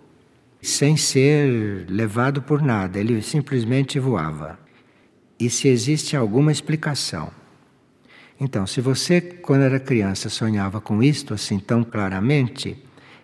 sem 0.62 0.96
ser 0.96 1.86
levado 1.90 2.40
por 2.40 2.62
nada, 2.62 3.00
ele 3.00 3.20
simplesmente 3.20 3.98
voava. 3.98 4.60
E 5.40 5.50
se 5.50 5.66
existe 5.66 6.16
alguma 6.16 6.52
explicação. 6.52 7.42
Então, 8.40 8.66
se 8.66 8.80
você, 8.80 9.20
quando 9.20 9.62
era 9.62 9.78
criança, 9.78 10.28
sonhava 10.28 10.80
com 10.80 11.02
isto 11.02 11.34
assim 11.34 11.58
tão 11.58 11.84
claramente, 11.84 12.76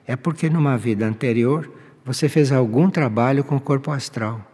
é 0.07 0.16
porque 0.16 0.49
numa 0.49 0.79
vida 0.79 1.07
anterior 1.07 1.70
você 2.05 2.29
fez 2.29 2.53
algum 2.53 2.88
trabalho 2.88 3.44
com 3.44 3.57
o 3.57 3.61
corpo 3.61 3.90
astral, 3.90 4.44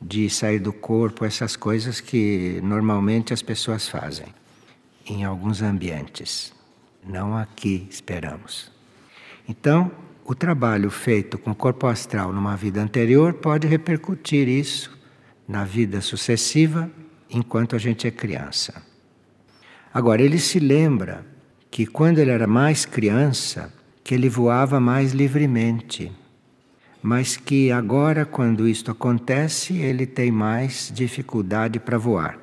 de 0.00 0.28
sair 0.28 0.58
do 0.58 0.72
corpo, 0.72 1.24
essas 1.24 1.56
coisas 1.56 2.00
que 2.00 2.60
normalmente 2.62 3.32
as 3.32 3.42
pessoas 3.42 3.88
fazem 3.88 4.26
em 5.06 5.24
alguns 5.24 5.62
ambientes. 5.62 6.52
Não 7.06 7.36
aqui, 7.36 7.86
esperamos. 7.88 8.70
Então, 9.48 9.90
o 10.24 10.34
trabalho 10.34 10.90
feito 10.90 11.38
com 11.38 11.52
o 11.52 11.54
corpo 11.54 11.86
astral 11.86 12.32
numa 12.32 12.56
vida 12.56 12.82
anterior 12.82 13.34
pode 13.34 13.66
repercutir 13.66 14.48
isso 14.48 14.96
na 15.46 15.64
vida 15.64 16.00
sucessiva 16.00 16.90
enquanto 17.30 17.76
a 17.76 17.78
gente 17.78 18.06
é 18.06 18.10
criança. 18.10 18.82
Agora, 19.96 20.20
ele 20.20 20.38
se 20.38 20.58
lembra 20.58 21.24
que 21.70 21.86
quando 21.86 22.18
ele 22.18 22.30
era 22.30 22.46
mais 22.46 22.84
criança, 22.84 23.72
que 24.04 24.14
ele 24.14 24.28
voava 24.28 24.78
mais 24.78 25.12
livremente, 25.12 26.12
mas 27.02 27.38
que 27.38 27.72
agora, 27.72 28.26
quando 28.26 28.68
isto 28.68 28.90
acontece, 28.90 29.78
ele 29.78 30.04
tem 30.04 30.30
mais 30.30 30.92
dificuldade 30.94 31.80
para 31.80 31.96
voar. 31.96 32.38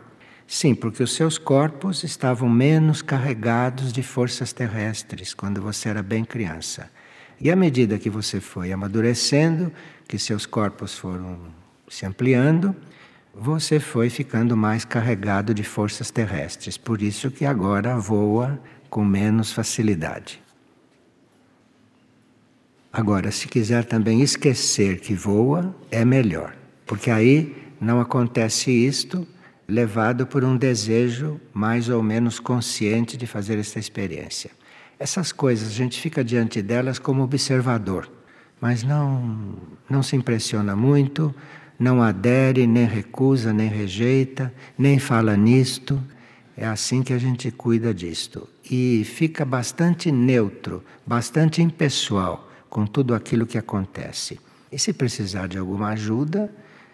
Sim, 0.47 0.73
porque 0.73 1.03
os 1.03 1.13
seus 1.13 1.37
corpos 1.37 2.03
estavam 2.03 2.49
menos 2.49 3.03
carregados 3.03 3.93
de 3.93 4.01
forças 4.01 4.51
terrestres 4.51 5.31
quando 5.35 5.61
você 5.61 5.89
era 5.89 6.01
bem 6.01 6.25
criança. 6.25 6.89
E 7.39 7.51
à 7.51 7.55
medida 7.55 7.99
que 7.99 8.09
você 8.09 8.39
foi 8.39 8.71
amadurecendo, 8.71 9.71
que 10.07 10.17
seus 10.17 10.47
corpos 10.47 10.97
foram 10.97 11.37
se 11.87 12.03
ampliando, 12.03 12.75
você 13.33 13.79
foi 13.79 14.09
ficando 14.09 14.55
mais 14.55 14.85
carregado 14.85 15.53
de 15.53 15.63
forças 15.63 16.11
terrestres. 16.11 16.77
Por 16.77 17.01
isso 17.01 17.31
que 17.31 17.45
agora 17.45 17.97
voa 17.97 18.59
com 18.89 19.03
menos 19.03 19.51
facilidade. 19.51 20.41
Agora, 22.91 23.31
se 23.31 23.47
quiser 23.47 23.85
também 23.85 24.21
esquecer 24.21 24.99
que 24.99 25.15
voa, 25.15 25.75
é 25.89 26.05
melhor, 26.05 26.55
porque 26.85 27.09
aí 27.09 27.71
não 27.81 27.99
acontece 27.99 28.69
isto 28.69 29.27
levado 29.67 30.27
por 30.27 30.43
um 30.43 30.55
desejo 30.55 31.41
mais 31.51 31.89
ou 31.89 32.03
menos 32.03 32.39
consciente 32.39 33.17
de 33.17 33.25
fazer 33.25 33.57
essa 33.57 33.79
experiência. 33.79 34.51
Essas 34.99 35.31
coisas, 35.31 35.69
a 35.69 35.71
gente 35.71 35.99
fica 35.99 36.23
diante 36.23 36.61
delas 36.61 36.99
como 36.99 37.23
observador, 37.23 38.07
mas 38.61 38.83
não, 38.83 39.55
não 39.89 40.03
se 40.03 40.15
impressiona 40.15 40.75
muito, 40.75 41.33
não 41.83 42.01
adere, 42.01 42.65
nem 42.65 42.85
recusa, 42.85 43.51
nem 43.51 43.67
rejeita, 43.67 44.53
nem 44.77 44.97
fala 44.97 45.35
nisto. 45.35 46.01
É 46.55 46.65
assim 46.65 47.03
que 47.03 47.11
a 47.11 47.17
gente 47.17 47.51
cuida 47.51 47.93
disto. 47.93 48.47
E 48.71 49.03
fica 49.03 49.43
bastante 49.43 50.09
neutro, 50.09 50.81
bastante 51.05 51.61
impessoal 51.61 52.49
com 52.69 52.85
tudo 52.85 53.13
aquilo 53.13 53.45
que 53.45 53.57
acontece. 53.57 54.39
E 54.71 54.79
se 54.79 54.93
precisar 54.93 55.47
de 55.47 55.57
alguma 55.57 55.89
ajuda, 55.89 56.49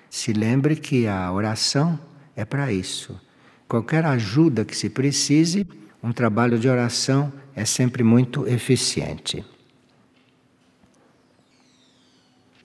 se 0.09 0.33
lembre 0.33 0.75
que 0.75 1.05
a 1.05 1.31
oração 1.31 1.99
é 2.35 2.43
para 2.43 2.73
isso. 2.73 3.19
Qualquer 3.67 4.03
ajuda 4.05 4.65
que 4.65 4.75
se 4.75 4.89
precise, 4.89 5.67
um 6.01 6.11
trabalho 6.11 6.57
de 6.57 6.67
oração 6.67 7.31
é 7.55 7.63
sempre 7.63 8.03
muito 8.03 8.47
eficiente. 8.47 9.45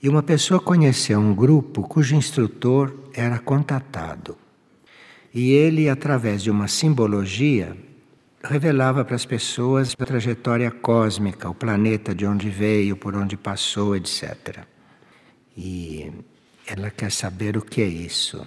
E 0.05 0.07
uma 0.07 0.21
pessoa 0.21 0.59
conheceu 0.59 1.19
um 1.19 1.33
grupo 1.33 1.81
cujo 1.81 2.15
instrutor 2.15 2.95
era 3.11 3.39
contatado. 3.39 4.37
E 5.33 5.51
ele, 5.51 5.89
através 5.89 6.43
de 6.43 6.51
uma 6.51 6.67
simbologia, 6.67 7.75
revelava 8.43 9.03
para 9.03 9.15
as 9.15 9.25
pessoas 9.25 9.95
a 9.99 10.05
trajetória 10.05 10.69
cósmica, 10.69 11.49
o 11.49 11.55
planeta 11.55 12.13
de 12.13 12.23
onde 12.23 12.51
veio, 12.51 12.95
por 12.95 13.15
onde 13.15 13.35
passou, 13.35 13.95
etc. 13.95 14.59
E 15.57 16.11
ela 16.67 16.91
quer 16.91 17.11
saber 17.11 17.57
o 17.57 17.61
que 17.63 17.81
é 17.81 17.87
isso. 17.87 18.45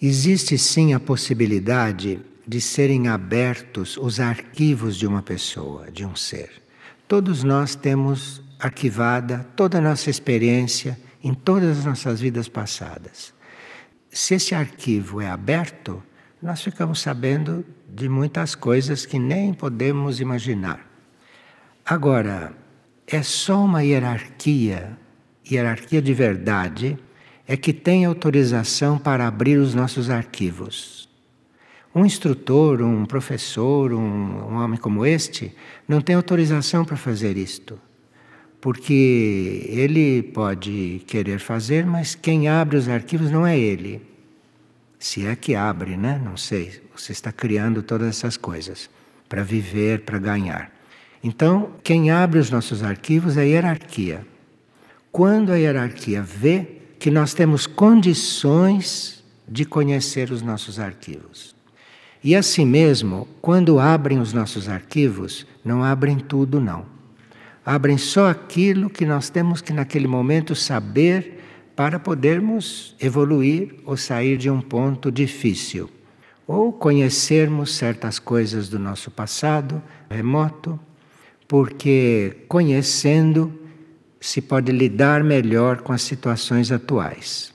Existe 0.00 0.56
sim 0.56 0.94
a 0.94 1.00
possibilidade 1.00 2.20
de 2.46 2.60
serem 2.60 3.08
abertos 3.08 3.96
os 3.96 4.20
arquivos 4.20 4.96
de 4.96 5.08
uma 5.08 5.20
pessoa, 5.20 5.90
de 5.90 6.06
um 6.06 6.14
ser. 6.14 6.62
Todos 7.08 7.42
nós 7.42 7.74
temos 7.74 8.39
arquivada 8.60 9.46
toda 9.56 9.78
a 9.78 9.80
nossa 9.80 10.10
experiência 10.10 10.98
em 11.22 11.34
todas 11.34 11.78
as 11.78 11.84
nossas 11.84 12.20
vidas 12.20 12.48
passadas. 12.48 13.32
Se 14.10 14.34
esse 14.34 14.54
arquivo 14.54 15.20
é 15.20 15.28
aberto, 15.28 16.02
nós 16.42 16.62
ficamos 16.62 17.00
sabendo 17.00 17.64
de 17.88 18.08
muitas 18.08 18.54
coisas 18.54 19.06
que 19.06 19.18
nem 19.18 19.52
podemos 19.52 20.20
imaginar. 20.20 20.86
Agora, 21.84 22.52
é 23.06 23.22
só 23.22 23.64
uma 23.64 23.82
hierarquia, 23.82 24.96
hierarquia 25.50 26.00
de 26.00 26.14
verdade, 26.14 26.98
é 27.46 27.56
que 27.56 27.72
tem 27.72 28.04
autorização 28.04 28.98
para 28.98 29.26
abrir 29.26 29.56
os 29.56 29.74
nossos 29.74 30.08
arquivos. 30.08 31.08
Um 31.92 32.06
instrutor, 32.06 32.80
um 32.80 33.04
professor, 33.04 33.92
um, 33.92 33.98
um 33.98 34.54
homem 34.54 34.78
como 34.78 35.04
este, 35.04 35.52
não 35.88 36.00
tem 36.00 36.14
autorização 36.14 36.84
para 36.84 36.96
fazer 36.96 37.36
isto. 37.36 37.80
Porque 38.60 39.66
ele 39.68 40.22
pode 40.22 41.02
querer 41.06 41.38
fazer, 41.38 41.86
mas 41.86 42.14
quem 42.14 42.48
abre 42.48 42.76
os 42.76 42.88
arquivos 42.88 43.30
não 43.30 43.46
é 43.46 43.58
ele. 43.58 44.02
Se 44.98 45.26
é 45.26 45.34
que 45.34 45.54
abre, 45.54 45.96
né? 45.96 46.20
Não 46.22 46.36
sei. 46.36 46.82
Você 46.94 47.12
está 47.12 47.32
criando 47.32 47.82
todas 47.82 48.08
essas 48.08 48.36
coisas 48.36 48.90
para 49.28 49.42
viver, 49.42 50.00
para 50.00 50.18
ganhar. 50.18 50.70
Então, 51.24 51.70
quem 51.82 52.10
abre 52.10 52.38
os 52.38 52.50
nossos 52.50 52.82
arquivos 52.82 53.36
é 53.36 53.40
a 53.40 53.44
hierarquia. 53.44 54.26
Quando 55.10 55.52
a 55.52 55.56
hierarquia 55.56 56.22
vê 56.22 56.66
que 56.98 57.10
nós 57.10 57.32
temos 57.32 57.66
condições 57.66 59.24
de 59.48 59.64
conhecer 59.64 60.30
os 60.30 60.42
nossos 60.42 60.78
arquivos. 60.78 61.54
E 62.22 62.36
assim 62.36 62.66
mesmo, 62.66 63.26
quando 63.40 63.80
abrem 63.80 64.18
os 64.18 64.34
nossos 64.34 64.68
arquivos, 64.68 65.46
não 65.64 65.82
abrem 65.82 66.18
tudo, 66.18 66.60
não. 66.60 66.99
Abrem 67.64 67.98
só 67.98 68.28
aquilo 68.28 68.88
que 68.88 69.04
nós 69.04 69.28
temos 69.28 69.60
que, 69.60 69.72
naquele 69.72 70.06
momento, 70.06 70.54
saber 70.54 71.40
para 71.76 71.98
podermos 71.98 72.94
evoluir 73.00 73.76
ou 73.84 73.96
sair 73.96 74.36
de 74.36 74.50
um 74.50 74.60
ponto 74.60 75.10
difícil. 75.10 75.88
Ou 76.46 76.72
conhecermos 76.72 77.76
certas 77.76 78.18
coisas 78.18 78.68
do 78.68 78.78
nosso 78.78 79.10
passado 79.10 79.82
remoto, 80.10 80.78
porque 81.46 82.44
conhecendo 82.48 83.52
se 84.20 84.40
pode 84.40 84.72
lidar 84.72 85.24
melhor 85.24 85.80
com 85.80 85.92
as 85.92 86.02
situações 86.02 86.70
atuais. 86.70 87.54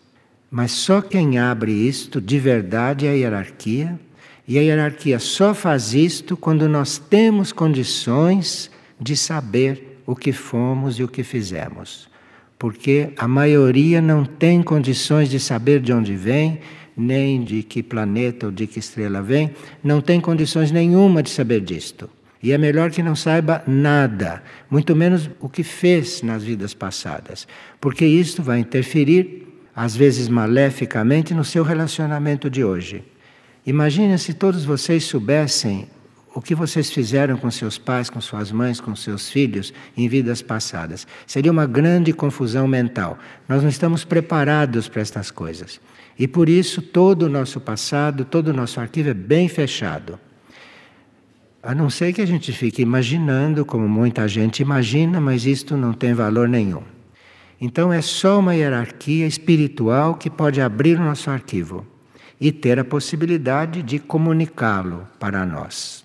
Mas 0.50 0.72
só 0.72 1.02
quem 1.02 1.38
abre 1.38 1.72
isto 1.72 2.22
de 2.22 2.40
verdade 2.40 3.06
é 3.06 3.10
a 3.10 3.14
hierarquia, 3.14 4.00
e 4.48 4.58
a 4.58 4.62
hierarquia 4.62 5.20
só 5.20 5.54
faz 5.54 5.94
isto 5.94 6.38
quando 6.38 6.70
nós 6.70 6.98
temos 6.98 7.52
condições 7.52 8.72
de 9.00 9.18
saber 9.18 9.85
o 10.06 10.16
que 10.16 10.32
fomos 10.32 11.00
e 11.00 11.04
o 11.04 11.08
que 11.08 11.24
fizemos. 11.24 12.10
Porque 12.58 13.10
a 13.18 13.28
maioria 13.28 14.02
não 14.02 14.24
tem 14.24 14.62
condições 14.62 15.30
de 15.30 15.40
saber 15.40 15.82
de 15.82 15.92
onde 15.92 16.16
vem, 16.16 16.60
nem 16.96 17.44
de 17.44 17.64
que 17.64 17.84
planeta 17.84 18.46
ou 18.46 18.52
de 18.52 18.66
que 18.68 18.80
estrela 18.80 19.22
vem, 19.22 19.52
não 19.84 20.00
tem 20.00 20.22
condições 20.22 20.72
nenhuma 20.72 21.22
de 21.22 21.30
saber 21.30 21.62
disto. 21.62 22.10
E 22.42 22.52
é 22.52 22.58
melhor 22.58 22.92
que 22.92 23.02
não 23.02 23.16
saiba 23.16 23.64
nada, 23.66 24.44
muito 24.70 24.96
menos 24.96 25.30
o 25.40 25.50
que 25.50 25.64
fez 25.64 26.22
nas 26.22 26.44
vidas 26.44 26.74
passadas, 26.74 27.48
porque 27.82 28.06
isto 28.06 28.44
vai 28.44 28.60
interferir, 28.60 29.48
às 29.76 29.96
vezes 29.96 30.28
maleficamente, 30.28 31.34
no 31.34 31.44
seu 31.44 31.64
relacionamento 31.64 32.50
de 32.50 32.64
hoje. 32.64 33.04
Imagine 33.66 34.18
se 34.20 34.36
todos 34.36 34.64
vocês 34.64 35.06
soubessem 35.06 35.88
o 36.36 36.42
que 36.42 36.54
vocês 36.54 36.92
fizeram 36.92 37.38
com 37.38 37.50
seus 37.50 37.78
pais, 37.78 38.10
com 38.10 38.20
suas 38.20 38.52
mães, 38.52 38.82
com 38.82 38.94
seus 38.94 39.30
filhos 39.30 39.74
em 39.96 40.10
vidas 40.10 40.42
passadas. 40.42 41.08
Seria 41.26 41.50
uma 41.50 41.66
grande 41.66 42.12
confusão 42.12 42.68
mental. 42.68 43.18
Nós 43.48 43.64
não 43.64 43.70
estamos 43.70 44.04
preparados 44.04 44.90
para 44.90 45.02
estas 45.02 45.32
coisas. 45.32 45.80
E 46.20 46.28
por 46.28 46.50
isso 46.50 46.82
todo 46.82 47.24
o 47.24 47.30
nosso 47.30 47.62
passado, 47.62 48.26
todo 48.26 48.50
o 48.50 48.54
nosso 48.54 48.82
arquivo 48.82 49.10
é 49.10 49.14
bem 49.14 49.48
fechado. 49.48 50.20
A 51.64 51.74
não 51.74 51.90
ser 51.90 52.12
que 52.12 52.22
a 52.22 52.28
gente 52.28 52.52
fique 52.52 52.82
imaginando, 52.82 53.64
como 53.64 53.88
muita 53.88 54.28
gente 54.28 54.62
imagina, 54.62 55.22
mas 55.22 55.46
isto 55.46 55.78
não 55.78 55.94
tem 55.94 56.14
valor 56.14 56.50
nenhum. 56.50 56.84
Então 57.62 57.94
é 57.94 58.02
só 58.02 58.40
uma 58.40 58.54
hierarquia 58.54 59.26
espiritual 59.26 60.16
que 60.16 60.30
pode 60.30 60.60
abrir 60.60 61.00
o 61.00 61.04
nosso 61.04 61.30
arquivo 61.30 61.88
e 62.42 62.52
ter 62.52 62.78
a 62.78 62.84
possibilidade 62.84 63.82
de 63.82 64.00
comunicá-lo 64.00 65.08
para 65.18 65.46
nós. 65.46 66.05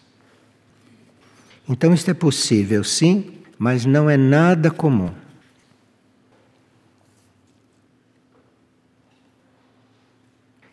Então 1.70 1.94
isto 1.94 2.10
é 2.10 2.14
possível, 2.14 2.82
sim, 2.82 3.32
mas 3.56 3.86
não 3.86 4.10
é 4.10 4.16
nada 4.16 4.72
comum. 4.72 5.14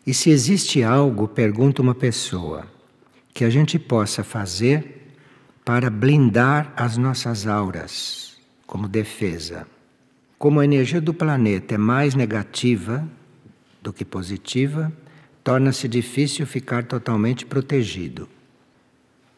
E 0.04 0.12
se 0.12 0.28
existe 0.30 0.82
algo, 0.82 1.28
pergunta 1.28 1.80
uma 1.80 1.94
pessoa 1.94 2.66
que 3.32 3.44
a 3.44 3.50
gente 3.50 3.78
possa 3.78 4.24
fazer 4.24 5.14
para 5.64 5.88
blindar 5.88 6.72
as 6.76 6.96
nossas 6.96 7.46
auras 7.46 8.36
como 8.66 8.88
defesa. 8.88 9.68
Como 10.36 10.58
a 10.58 10.64
energia 10.64 11.00
do 11.00 11.14
planeta 11.14 11.76
é 11.76 11.78
mais 11.78 12.16
negativa 12.16 13.08
do 13.80 13.92
que 13.92 14.04
positiva, 14.04 14.92
torna-se 15.44 15.86
difícil 15.86 16.44
ficar 16.44 16.82
totalmente 16.86 17.46
protegido. 17.46 18.28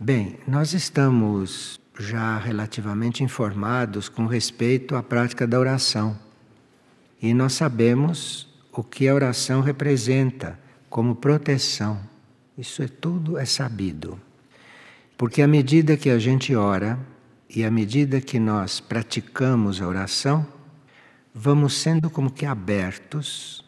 Bem, 0.02 0.38
nós 0.48 0.72
estamos 0.72 1.78
já 1.98 2.38
relativamente 2.38 3.22
informados 3.22 4.08
com 4.08 4.24
respeito 4.24 4.96
à 4.96 5.02
prática 5.02 5.46
da 5.46 5.60
oração. 5.60 6.18
E 7.20 7.34
nós 7.34 7.52
sabemos 7.52 8.48
o 8.72 8.82
que 8.82 9.06
a 9.06 9.14
oração 9.14 9.60
representa 9.60 10.58
como 10.88 11.14
proteção. 11.14 12.00
Isso 12.56 12.82
é 12.82 12.88
tudo 12.88 13.36
é 13.36 13.44
sabido. 13.44 14.18
Porque 15.18 15.42
à 15.42 15.46
medida 15.46 15.98
que 15.98 16.08
a 16.08 16.18
gente 16.18 16.56
ora 16.56 16.98
e 17.54 17.62
à 17.62 17.70
medida 17.70 18.22
que 18.22 18.40
nós 18.40 18.80
praticamos 18.80 19.82
a 19.82 19.86
oração, 19.86 20.46
vamos 21.34 21.74
sendo 21.74 22.08
como 22.08 22.30
que 22.30 22.46
abertos 22.46 23.62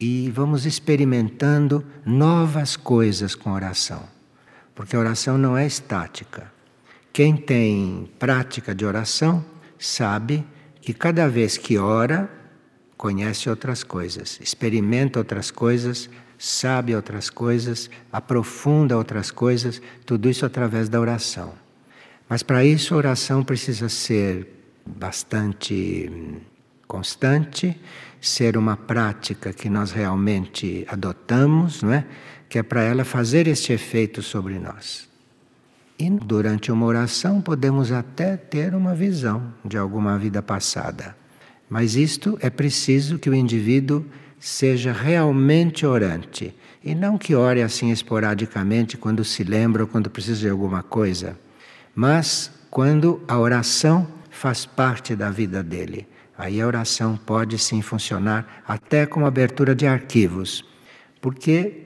e 0.00 0.30
vamos 0.30 0.64
experimentando 0.64 1.84
novas 2.06 2.74
coisas 2.74 3.34
com 3.34 3.50
a 3.50 3.54
oração. 3.54 4.13
Porque 4.74 4.96
a 4.96 4.98
oração 4.98 5.38
não 5.38 5.56
é 5.56 5.66
estática. 5.66 6.52
Quem 7.12 7.36
tem 7.36 8.10
prática 8.18 8.74
de 8.74 8.84
oração 8.84 9.44
sabe 9.78 10.44
que 10.80 10.92
cada 10.92 11.28
vez 11.28 11.56
que 11.56 11.78
ora, 11.78 12.28
conhece 12.96 13.48
outras 13.48 13.84
coisas, 13.84 14.38
experimenta 14.40 15.18
outras 15.18 15.50
coisas, 15.50 16.10
sabe 16.38 16.94
outras 16.94 17.30
coisas, 17.30 17.88
aprofunda 18.12 18.96
outras 18.96 19.30
coisas, 19.30 19.80
tudo 20.04 20.28
isso 20.28 20.44
através 20.44 20.88
da 20.88 21.00
oração. 21.00 21.54
Mas 22.28 22.42
para 22.42 22.64
isso 22.64 22.94
a 22.94 22.96
oração 22.96 23.44
precisa 23.44 23.88
ser 23.88 24.48
bastante 24.86 26.10
hum, 26.12 26.40
constante, 26.86 27.78
ser 28.20 28.56
uma 28.56 28.76
prática 28.76 29.52
que 29.52 29.68
nós 29.68 29.92
realmente 29.92 30.86
adotamos, 30.88 31.82
não 31.82 31.92
é? 31.92 32.06
Que 32.48 32.58
é 32.58 32.62
para 32.62 32.82
ela 32.82 33.04
fazer 33.04 33.46
este 33.46 33.72
efeito 33.72 34.22
sobre 34.22 34.58
nós. 34.58 35.08
E 35.98 36.10
durante 36.10 36.72
uma 36.72 36.86
oração 36.86 37.40
podemos 37.40 37.92
até 37.92 38.36
ter 38.36 38.74
uma 38.74 38.94
visão 38.94 39.52
de 39.64 39.78
alguma 39.78 40.18
vida 40.18 40.42
passada. 40.42 41.16
Mas 41.68 41.94
isto 41.94 42.36
é 42.40 42.50
preciso 42.50 43.18
que 43.18 43.30
o 43.30 43.34
indivíduo 43.34 44.04
seja 44.38 44.92
realmente 44.92 45.86
orante 45.86 46.54
e 46.84 46.94
não 46.94 47.16
que 47.16 47.34
ore 47.34 47.62
assim 47.62 47.90
esporadicamente 47.90 48.98
quando 48.98 49.24
se 49.24 49.42
lembra 49.42 49.82
ou 49.82 49.88
quando 49.88 50.10
precisa 50.10 50.40
de 50.40 50.48
alguma 50.50 50.82
coisa, 50.82 51.38
mas 51.94 52.50
quando 52.70 53.22
a 53.26 53.38
oração 53.38 54.06
faz 54.30 54.66
parte 54.66 55.16
da 55.16 55.30
vida 55.30 55.62
dele. 55.62 56.06
Aí 56.36 56.60
a 56.60 56.66
oração 56.66 57.16
pode 57.16 57.56
sim 57.58 57.80
funcionar 57.80 58.62
até 58.66 59.06
como 59.06 59.24
abertura 59.24 59.74
de 59.74 59.86
arquivos, 59.86 60.64
porque 61.20 61.83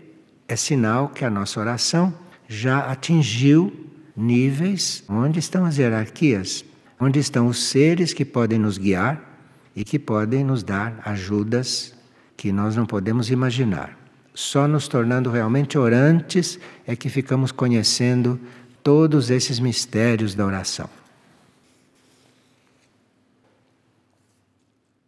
é 0.49 0.57
sinal 0.57 1.11
que 1.11 1.24
a 1.24 1.30
nossa 1.30 1.61
oração 1.61 2.12
já 2.49 2.90
atingiu 2.90 3.70
níveis 4.16 5.05
onde 5.09 5.38
estão 5.38 5.66
as 5.66 5.76
hierarquias, 5.76 6.64
onde 6.99 7.18
estão 7.18 7.46
os 7.46 7.62
seres 7.64 8.14
que 8.14 8.24
podem 8.24 8.59
nos 8.59 8.78
guiar 8.78 9.22
e 9.76 9.84
que 9.84 9.99
podem 9.99 10.42
nos 10.42 10.62
dar 10.62 11.01
ajudas 11.05 11.94
que 12.36 12.51
nós 12.51 12.74
não 12.74 12.86
podemos 12.86 13.30
imaginar. 13.30 13.96
Só 14.34 14.66
nos 14.66 14.88
tornando 14.88 15.30
realmente 15.30 15.76
orantes 15.76 16.59
é 16.86 16.96
que 16.96 17.09
ficamos 17.09 17.53
conhecendo 17.53 18.40
todos 18.82 19.30
esses 19.30 19.61
mistérios 19.61 20.34
da 20.34 20.46
oração. 20.46 20.88